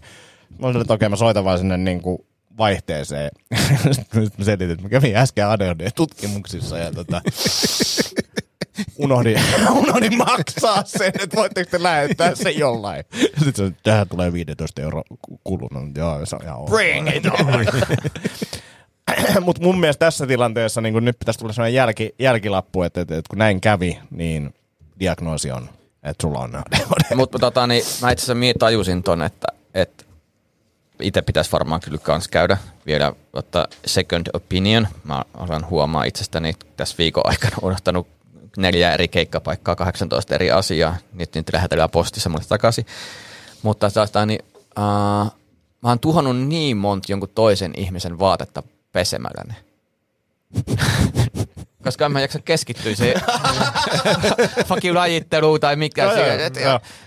Mä 0.59 0.67
olin, 0.67 0.81
että 0.81 0.93
okei, 0.93 1.09
mä 1.09 1.15
soitan 1.15 1.45
vaan 1.45 1.57
sinne 1.57 1.77
niinku 1.77 2.25
vaihteeseen. 2.57 3.31
Sitten 3.91 4.29
mä 4.37 4.45
selitin, 4.45 4.71
että 4.71 4.83
mä 4.83 4.89
kävin 4.89 5.15
äsken 5.15 5.47
ADHD-tutkimuksissa 5.47 6.77
ja 6.77 6.91
tota, 6.91 7.21
unohdin, 8.97 9.41
unohdin 9.81 10.17
maksaa 10.17 10.83
sen, 10.85 11.11
että 11.23 11.35
voitteko 11.35 11.71
te 11.71 11.83
lähettää 11.83 12.35
sen 12.35 12.57
jollain. 12.57 13.03
Sitten 13.43 13.67
se, 13.67 13.71
tähän 13.83 14.09
tulee 14.09 14.33
15 14.33 14.81
euro 14.81 15.03
kuluna. 15.43 15.79
Joo, 15.95 16.25
se 16.25 16.35
on 16.35 16.43
ihan 16.43 16.65
Bring 16.65 17.15
it 17.15 17.25
on! 17.25 17.65
Mutta 19.45 19.61
mun 19.61 19.79
mielestä 19.79 20.05
tässä 20.05 20.27
tilanteessa 20.27 20.81
niin 20.81 21.05
nyt 21.05 21.19
pitäisi 21.19 21.39
tulla 21.39 21.53
sellainen 21.53 21.75
jälki, 21.75 22.15
jälkilappu, 22.19 22.83
että, 22.83 23.01
että, 23.01 23.17
että 23.17 23.29
kun 23.29 23.39
näin 23.39 23.61
kävi, 23.61 23.99
niin 24.11 24.53
diagnoosi 24.99 25.51
on, 25.51 25.69
että 26.05 26.21
sulla 26.21 26.39
on 26.39 26.55
ADHD. 26.55 27.15
Mutta 27.15 27.39
tota, 27.39 27.67
niin, 27.67 27.83
mä 28.01 28.11
itse 28.11 28.31
asiassa 28.31 28.59
tajusin 28.59 29.03
ton, 29.03 29.21
että, 29.21 29.47
että 29.73 30.05
itse 31.01 31.21
pitäisi 31.21 31.51
varmaan 31.51 31.81
kyllä 31.81 31.97
kans 31.97 32.27
käydä 32.27 32.57
vielä 32.85 33.13
ottaa 33.33 33.67
second 33.85 34.27
opinion. 34.33 34.87
Mä 35.03 35.23
alan 35.33 35.69
huomaa 35.69 36.03
itsestäni 36.03 36.53
tässä 36.77 36.95
viikon 36.97 37.23
aikana 37.25 37.55
odottanut 37.61 38.07
neljä 38.57 38.93
eri 38.93 39.07
keikkapaikkaa, 39.07 39.75
18 39.75 40.35
eri 40.35 40.51
asiaa. 40.51 40.95
Nyt 41.13 41.35
niitä 41.35 41.57
lähetellään 41.57 41.89
postissa 41.89 42.29
mulle 42.29 42.43
takaisin. 42.49 42.85
Mutta 43.63 43.91
tota, 43.91 44.25
niin, 44.25 44.39
uh, 44.79 45.31
mä 45.81 45.89
oon 45.89 45.99
tuhannut 45.99 46.37
niin 46.37 46.77
monta 46.77 47.11
jonkun 47.11 47.29
toisen 47.35 47.73
ihmisen 47.77 48.19
vaatetta 48.19 48.63
pesemällä 48.91 49.43
ne. 49.47 49.55
Koska 51.85 52.05
en 52.05 52.11
mä 52.11 52.21
jaksa 52.21 52.39
keskittyä 52.39 52.95
siihen 52.95 53.21
fuck 54.67 54.85
you 54.85 54.95
lajitteluun 54.95 55.59
tai 55.59 55.75
mikä 55.75 56.03
Joo, 56.03 56.13
se, 56.13 56.19
joo, 56.27 56.31
et, 56.45 56.57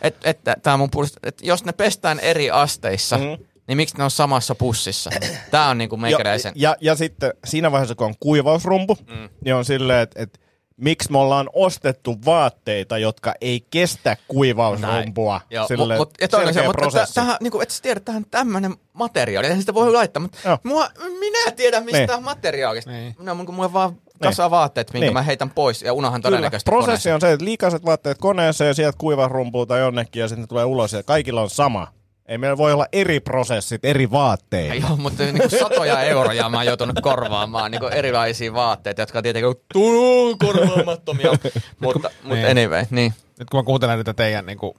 et, 0.02 0.16
et, 0.24 0.48
et, 0.48 0.62
tää 0.62 0.72
on 0.74 0.80
mun 0.80 0.90
puolesta, 0.90 1.20
että 1.22 1.46
jos 1.46 1.64
ne 1.64 1.72
pestään 1.72 2.20
eri 2.20 2.50
asteissa, 2.50 3.18
Mm. 3.18 3.24
mm. 3.24 3.36
niin 3.68 3.76
miksi 3.76 3.98
ne 3.98 4.04
on 4.04 4.10
samassa 4.10 4.54
pussissa? 4.54 5.10
Tää 5.50 5.68
on 5.68 5.78
niinku 5.78 5.96
meikäläisen. 5.96 6.52
Ja, 6.56 6.70
ja, 6.70 6.76
ja 6.80 6.94
sitten 6.96 7.32
siinä 7.44 7.72
vaiheessa, 7.72 7.94
kun 7.94 8.06
on 8.06 8.14
kuivausrumpu, 8.20 8.98
mm. 9.06 9.28
niin 9.44 9.54
on 9.54 9.64
silleen, 9.64 10.00
että, 10.00 10.22
että 10.22 10.38
miksi 10.76 11.12
me 11.12 11.18
ollaan 11.18 11.50
ostettu 11.52 12.16
vaatteita, 12.24 12.98
jotka 12.98 13.34
ei 13.40 13.66
kestä 13.70 14.16
kuivausrumpua. 14.28 15.40
Joo, 15.50 15.66
Silleen, 15.68 16.00
mut, 16.00 16.08
mut, 16.08 16.14
ja 16.20 16.28
toinen 16.28 16.54
se, 16.54 16.58
selkeä 16.58 16.68
mutta 16.68 16.80
prosessi. 16.82 17.14
tähän, 17.14 17.36
niinku, 17.40 17.60
et 17.60 17.70
sä 17.70 17.82
tiedä, 17.82 18.00
tähän 18.00 18.24
tämmönen 18.30 18.74
materiaali, 18.92 19.46
eihän 19.46 19.60
sitä 19.62 19.74
voi 19.74 19.92
laittaa, 19.92 20.20
mutta 20.22 20.58
mua, 20.62 20.88
minä 21.20 21.50
tiedän 21.56 21.84
mistään 21.84 22.08
Niin. 22.08 22.24
materiaalista. 22.24 22.90
Niin. 22.90 23.14
Minä 23.18 23.34
mun, 23.34 23.54
mulla 23.54 23.72
vaan 23.72 23.96
kasaa 24.22 24.50
vaatteet, 24.50 24.92
minkä 24.92 25.04
Niin. 25.06 25.12
mä 25.12 25.22
heitän 25.22 25.50
pois 25.50 25.82
ja 25.82 25.92
unohan 25.92 26.20
Kyllä. 26.20 26.30
todennäköisesti 26.36 26.70
Prosessi 26.70 26.86
koneeseen. 26.86 27.14
on 27.14 27.20
se, 27.20 27.32
että 27.32 27.44
liikaiset 27.44 27.84
vaatteet 27.84 28.18
koneeseen 28.18 28.68
ja 28.68 28.74
sieltä 28.74 28.98
kuivausrumpuun 28.98 29.68
tai 29.68 29.80
jonnekin 29.80 30.20
ja 30.20 30.28
sitten 30.28 30.48
tulee 30.48 30.64
ulos 30.64 30.92
ja 30.92 31.02
kaikilla 31.02 31.42
on 31.42 31.50
sama. 31.50 31.88
Ei 32.26 32.38
meillä 32.38 32.56
voi 32.56 32.72
olla 32.72 32.86
eri 32.92 33.20
prosessit, 33.20 33.84
eri 33.84 34.10
vaatteita. 34.10 34.74
Joo, 34.86 34.96
mutta 34.96 35.22
niinku 35.22 35.48
satoja 35.58 36.02
euroja 36.12 36.48
mä 36.48 36.56
oon 36.56 36.66
joutunut 36.66 37.00
korvaamaan 37.02 37.70
niinku 37.70 37.86
erilaisia 37.86 38.52
vaatteita, 38.52 39.02
jotka 39.02 39.18
on 39.18 39.22
tietenkin 39.22 39.54
tullut 39.72 40.38
korvaamattomia. 40.38 41.30
mutta 41.80 42.10
mutta 42.22 42.34
Niin. 42.34 42.50
anyway, 42.50 42.84
niin. 42.90 43.14
Nyt 43.38 43.50
kun 43.50 43.60
mä 43.60 43.64
kuuntelen 43.64 43.96
niitä 43.98 44.14
teidän 44.14 44.46
niin 44.46 44.58
kuin, 44.58 44.74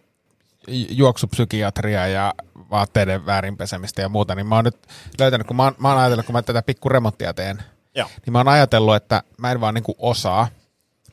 juoksupsykiatriaa 0.90 2.08
ja 2.08 2.34
vaatteiden 2.72 3.26
väärinpesemistä 3.26 4.02
ja 4.02 4.10
muuta, 4.10 4.36
niin 4.36 4.48
mä 4.48 4.56
oon 4.56 4.66
nyt 4.66 4.78
löytänyt, 5.20 5.48
kun 5.48 5.56
mä 5.56 5.64
oon, 5.64 5.76
mä 5.78 5.90
oon 5.90 5.98
ajatellut, 5.98 6.26
kun 6.26 6.34
mä 6.34 6.42
tätä 6.42 6.62
pikkuremonttia 6.62 7.34
teen, 7.34 7.64
Joo. 8.00 8.10
niin 8.26 8.32
mä 8.32 8.40
oon 8.40 8.48
ajatellut, 8.48 8.96
että 8.96 9.24
mä 9.38 9.52
en 9.52 9.62
vaan 9.62 9.74
niinku 9.74 9.96
osaa, 10.00 10.48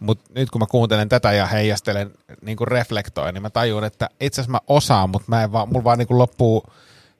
mutta 0.01 0.25
nyt 0.35 0.51
kun 0.51 0.61
mä 0.61 0.67
kuuntelen 0.67 1.09
tätä 1.09 1.33
ja 1.33 1.47
heijastelen, 1.47 2.11
niinku 2.43 2.65
reflektoin, 2.65 3.35
niin 3.35 3.43
mä 3.43 3.51
tajun, 3.51 3.85
että 3.85 4.09
itse 4.21 4.41
asiassa 4.41 4.53
mä 4.53 4.61
osaan, 4.67 5.11
mutta 5.11 5.29
mä 5.29 5.43
en 5.43 5.53
vaan, 5.53 5.69
mulla 5.69 5.85
vaan 5.85 5.99
niinku 5.99 6.19
loppuu 6.19 6.63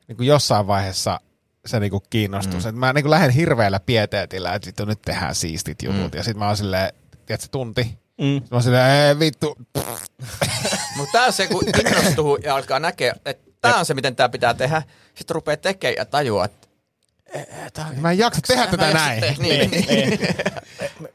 niinku 0.09 0.23
jossain 0.23 0.67
vaiheessa 0.67 1.21
se 1.67 1.81
niinku 1.81 2.03
kiinnostus. 2.11 2.65
Mm. 2.65 2.69
Et 2.69 2.77
mä 2.77 2.93
niinku 2.93 3.11
lähden 3.11 3.31
hirveällä 3.31 3.81
pieteetillä, 3.81 4.55
että 4.55 4.67
vittu 4.67 4.85
nyt 4.85 5.03
tehdään 5.03 5.35
siistit 5.35 5.83
jutut. 5.83 6.13
Mm. 6.13 6.19
Ja 6.19 6.23
sitten 6.23 6.39
mä 6.39 6.47
oon 6.47 6.57
silleen, 6.57 6.93
tiedätkö, 7.27 7.49
tunti. 7.51 7.99
Mm. 8.19 8.27
Mä 8.27 8.41
oon 8.53 8.63
silleen, 8.63 8.91
ei 8.91 9.19
vittu. 9.19 9.57
Mutta 10.97 11.13
tää 11.13 11.27
on 11.27 11.33
se, 11.33 11.47
kun 11.47 11.63
innostuu 11.69 12.37
ja 12.37 12.55
alkaa 12.55 12.79
näkeä, 12.79 13.15
että 13.25 13.51
tää 13.61 13.77
on 13.77 13.87
se, 13.87 13.95
miten 13.95 14.17
tää 14.17 14.29
pitää 14.29 14.55
tehdä. 14.55 14.83
Sitten 15.15 15.35
rupeaa 15.35 15.57
tekemään 15.57 15.97
ja 15.97 16.05
tajuaa, 16.05 16.45
että 16.45 16.66
Mä 18.01 18.11
en 18.11 18.19
jaksa 18.19 18.41
tehdä 18.47 18.65
Mä 18.65 18.71
tätä 18.71 18.93
näin. 18.93 19.21
tehdä, 19.21 19.43
niin, 19.43 19.71
niin. 19.71 20.19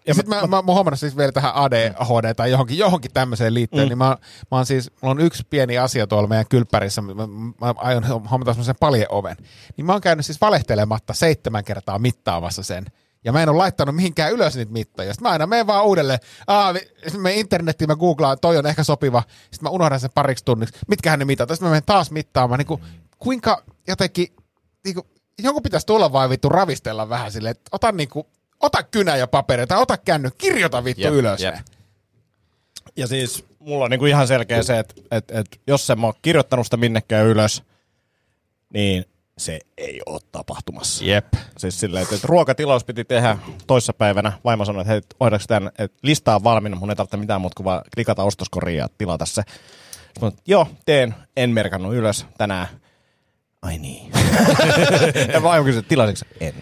Ja 0.07 0.13
sitten 0.13 0.35
mä, 0.35 0.41
mä, 0.41 0.47
mä 0.47 0.55
oon 0.55 0.65
huomannut 0.65 0.99
siis 0.99 1.17
vielä 1.17 1.31
tähän 1.31 1.55
ADHD 1.55 2.33
tai 2.33 2.51
johonkin, 2.51 2.77
johonkin 2.77 3.11
tämmöiseen 3.13 3.53
liittyen, 3.53 3.85
mm. 3.85 3.89
niin 3.89 3.97
mä, 3.97 4.17
mä 4.51 4.57
oon 4.57 4.65
siis, 4.65 4.91
mulla 5.01 5.11
on 5.11 5.19
yksi 5.19 5.43
pieni 5.49 5.77
asia 5.77 6.07
tuolla 6.07 6.27
meidän 6.27 6.45
kylppärissä, 6.49 7.01
mä, 7.01 7.13
mä 7.61 7.73
aion 7.77 8.03
hommata 8.03 8.53
semmoisen 8.53 8.75
paljeoven. 8.79 9.37
Niin 9.77 9.85
mä 9.85 9.91
oon 9.91 10.01
käynyt 10.01 10.25
siis 10.25 10.41
valehtelematta 10.41 11.13
seitsemän 11.13 11.63
kertaa 11.63 11.99
mittaamassa 11.99 12.63
sen. 12.63 12.85
Ja 13.25 13.31
mä 13.31 13.43
en 13.43 13.49
ole 13.49 13.57
laittanut 13.57 13.95
mihinkään 13.95 14.31
ylös 14.31 14.55
niitä 14.55 14.71
mittoja. 14.71 15.13
Sitten 15.13 15.23
mä 15.23 15.31
aina 15.31 15.47
menen 15.47 15.67
vaan 15.67 15.85
uudelleen. 15.85 16.19
Aa, 16.47 16.73
mä 17.17 17.29
internettiin, 17.29 17.87
mä 17.87 17.95
googlaan, 17.95 18.37
toi 18.41 18.57
on 18.57 18.67
ehkä 18.67 18.83
sopiva. 18.83 19.23
Sitten 19.29 19.63
mä 19.63 19.69
unohdan 19.69 19.99
sen 19.99 20.09
pariksi 20.15 20.45
tunniksi. 20.45 20.79
Mitkähän 20.87 21.19
ne 21.19 21.25
mitat? 21.25 21.49
Sitten 21.49 21.65
mä 21.65 21.69
menen 21.69 21.85
taas 21.85 22.11
mittaamaan. 22.11 22.57
Niin 22.57 22.67
kuin, 22.67 22.81
kuinka 23.19 23.63
jotenkin, 23.87 24.27
niin 24.85 24.95
kuin, 24.95 25.05
jonkun 25.43 25.63
pitäisi 25.63 25.87
tulla 25.87 26.11
vai 26.11 26.29
vittu 26.29 26.49
ravistella 26.49 27.09
vähän 27.09 27.31
silleen, 27.31 27.51
että 27.51 27.69
ota 27.71 27.91
niinku, 27.91 28.27
ota 28.59 28.83
kynä 28.83 29.15
ja 29.15 29.27
paperi 29.27 29.67
tai 29.67 29.81
ota 29.81 29.97
känny, 29.97 30.29
kirjoita 30.37 30.83
vittu 30.83 31.01
Jep, 31.01 31.13
ylös. 31.13 31.41
jep. 31.41 31.55
Ja 32.95 33.07
siis 33.07 33.45
mulla 33.59 33.85
on 33.85 33.91
niinku 33.91 34.05
ihan 34.05 34.27
selkeä 34.27 34.63
se, 34.63 34.79
että 34.79 34.93
et, 35.11 35.31
et, 35.31 35.61
jos 35.67 35.89
en 35.89 35.99
mä 35.99 36.07
oon 36.07 36.13
kirjoittanut 36.21 36.65
sitä 36.65 36.77
minnekään 36.77 37.25
ylös, 37.25 37.63
niin 38.73 39.05
se 39.37 39.59
ei 39.77 40.01
ole 40.05 40.19
tapahtumassa. 40.31 41.05
Jep. 41.05 41.33
Siis 41.57 41.79
silleen, 41.79 42.03
että, 42.03 42.15
että 42.15 42.27
ruokatilaus 42.27 42.83
piti 42.83 43.05
tehdä 43.05 43.37
toissapäivänä. 43.67 44.33
Vaimo 44.43 44.65
sanoi, 44.65 44.81
että 44.81 44.91
hei, 44.91 45.01
hoidaanko 45.19 45.45
tämän, 45.47 45.71
että 45.77 45.97
lista 46.01 46.35
on 46.35 46.43
valmiina, 46.43 46.75
mun 46.75 46.89
ei 46.89 46.95
tarvitse 46.95 47.17
mitään 47.17 47.41
muuta 47.41 47.55
kuin 47.55 47.65
vaan 47.65 47.81
klikata 47.95 48.23
ostoskoriin 48.23 48.77
ja 48.77 48.87
tilata 48.97 49.25
se. 49.25 49.41
Sitten 50.05 50.23
mä, 50.23 50.31
joo, 50.45 50.67
teen, 50.85 51.15
en 51.37 51.49
merkannut 51.49 51.93
ylös 51.93 52.25
tänään. 52.37 52.67
Ai 53.61 53.77
niin. 53.77 54.11
ja 55.33 55.43
vaimo 55.43 55.65
kysyi, 55.65 55.83
tilasitko? 55.83 56.35
En. 56.39 56.53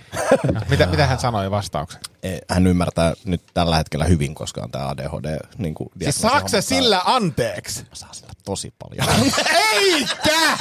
Mitä, 0.69 0.85
mitä 0.85 1.07
hän 1.07 1.19
sanoi 1.19 1.51
vastauksen? 1.51 2.01
Eh, 2.23 2.39
Hän 2.49 2.67
ymmärtää 2.67 3.13
nyt 3.25 3.41
tällä 3.53 3.77
hetkellä 3.77 4.05
hyvin, 4.05 4.35
koska 4.35 4.61
on 4.61 4.71
tämä 4.71 4.89
ADHD. 4.89 5.37
Niin 5.57 5.73
kuin, 5.75 5.89
Siis 6.03 6.15
saako 6.21 6.47
se 6.47 6.61
sillä 6.61 7.01
anteeksi? 7.05 7.85
Saa 7.93 8.13
sillä 8.13 8.31
tosi 8.45 8.73
paljon. 8.79 9.07
Eikä! 9.73 10.57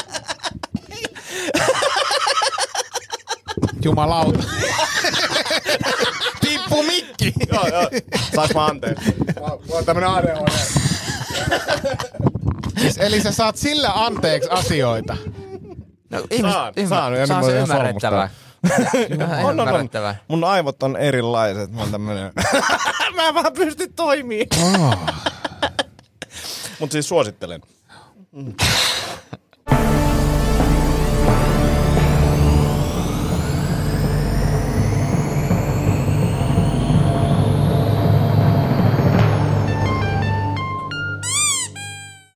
Jumalauta. 3.85 4.39
Tippu 6.41 6.83
mikki. 6.83 7.33
joo, 7.53 7.67
joo. 7.69 7.91
Sais 8.35 8.55
mä 8.55 8.67
anteeksi. 8.67 9.15
Mulla 9.41 9.79
on 9.79 9.85
tämmönen 9.85 10.11
ADHD. 10.11 10.49
siis, 12.81 12.99
eli 12.99 13.21
sä 13.23 13.33
saat 13.33 13.57
sillä 13.57 13.91
anteeksi 13.95 14.51
asioita. 14.51 15.17
No, 16.11 16.19
ihmiset, 16.31 16.53
Saan, 16.53 16.73
ymmär- 16.77 16.89
saan, 16.89 17.15
ja 17.15 17.27
saan 17.27 17.45
se 17.45 17.59
ymmärrettävää. 17.59 18.31
On, 19.45 19.61
on, 19.61 19.69
on. 19.69 19.89
Mun 20.29 20.45
aivot 20.45 20.83
on 20.83 20.97
erilaiset. 20.97 21.73
Mä 21.73 21.87
tämmönen... 21.91 22.33
mä 23.17 23.29
en 23.29 23.35
vaan 23.35 23.53
pysty 23.53 23.93
toimii. 23.97 24.47
Oh. 24.63 24.97
Mut 26.81 26.93
siis 26.93 27.09
suosittelen. 27.09 27.61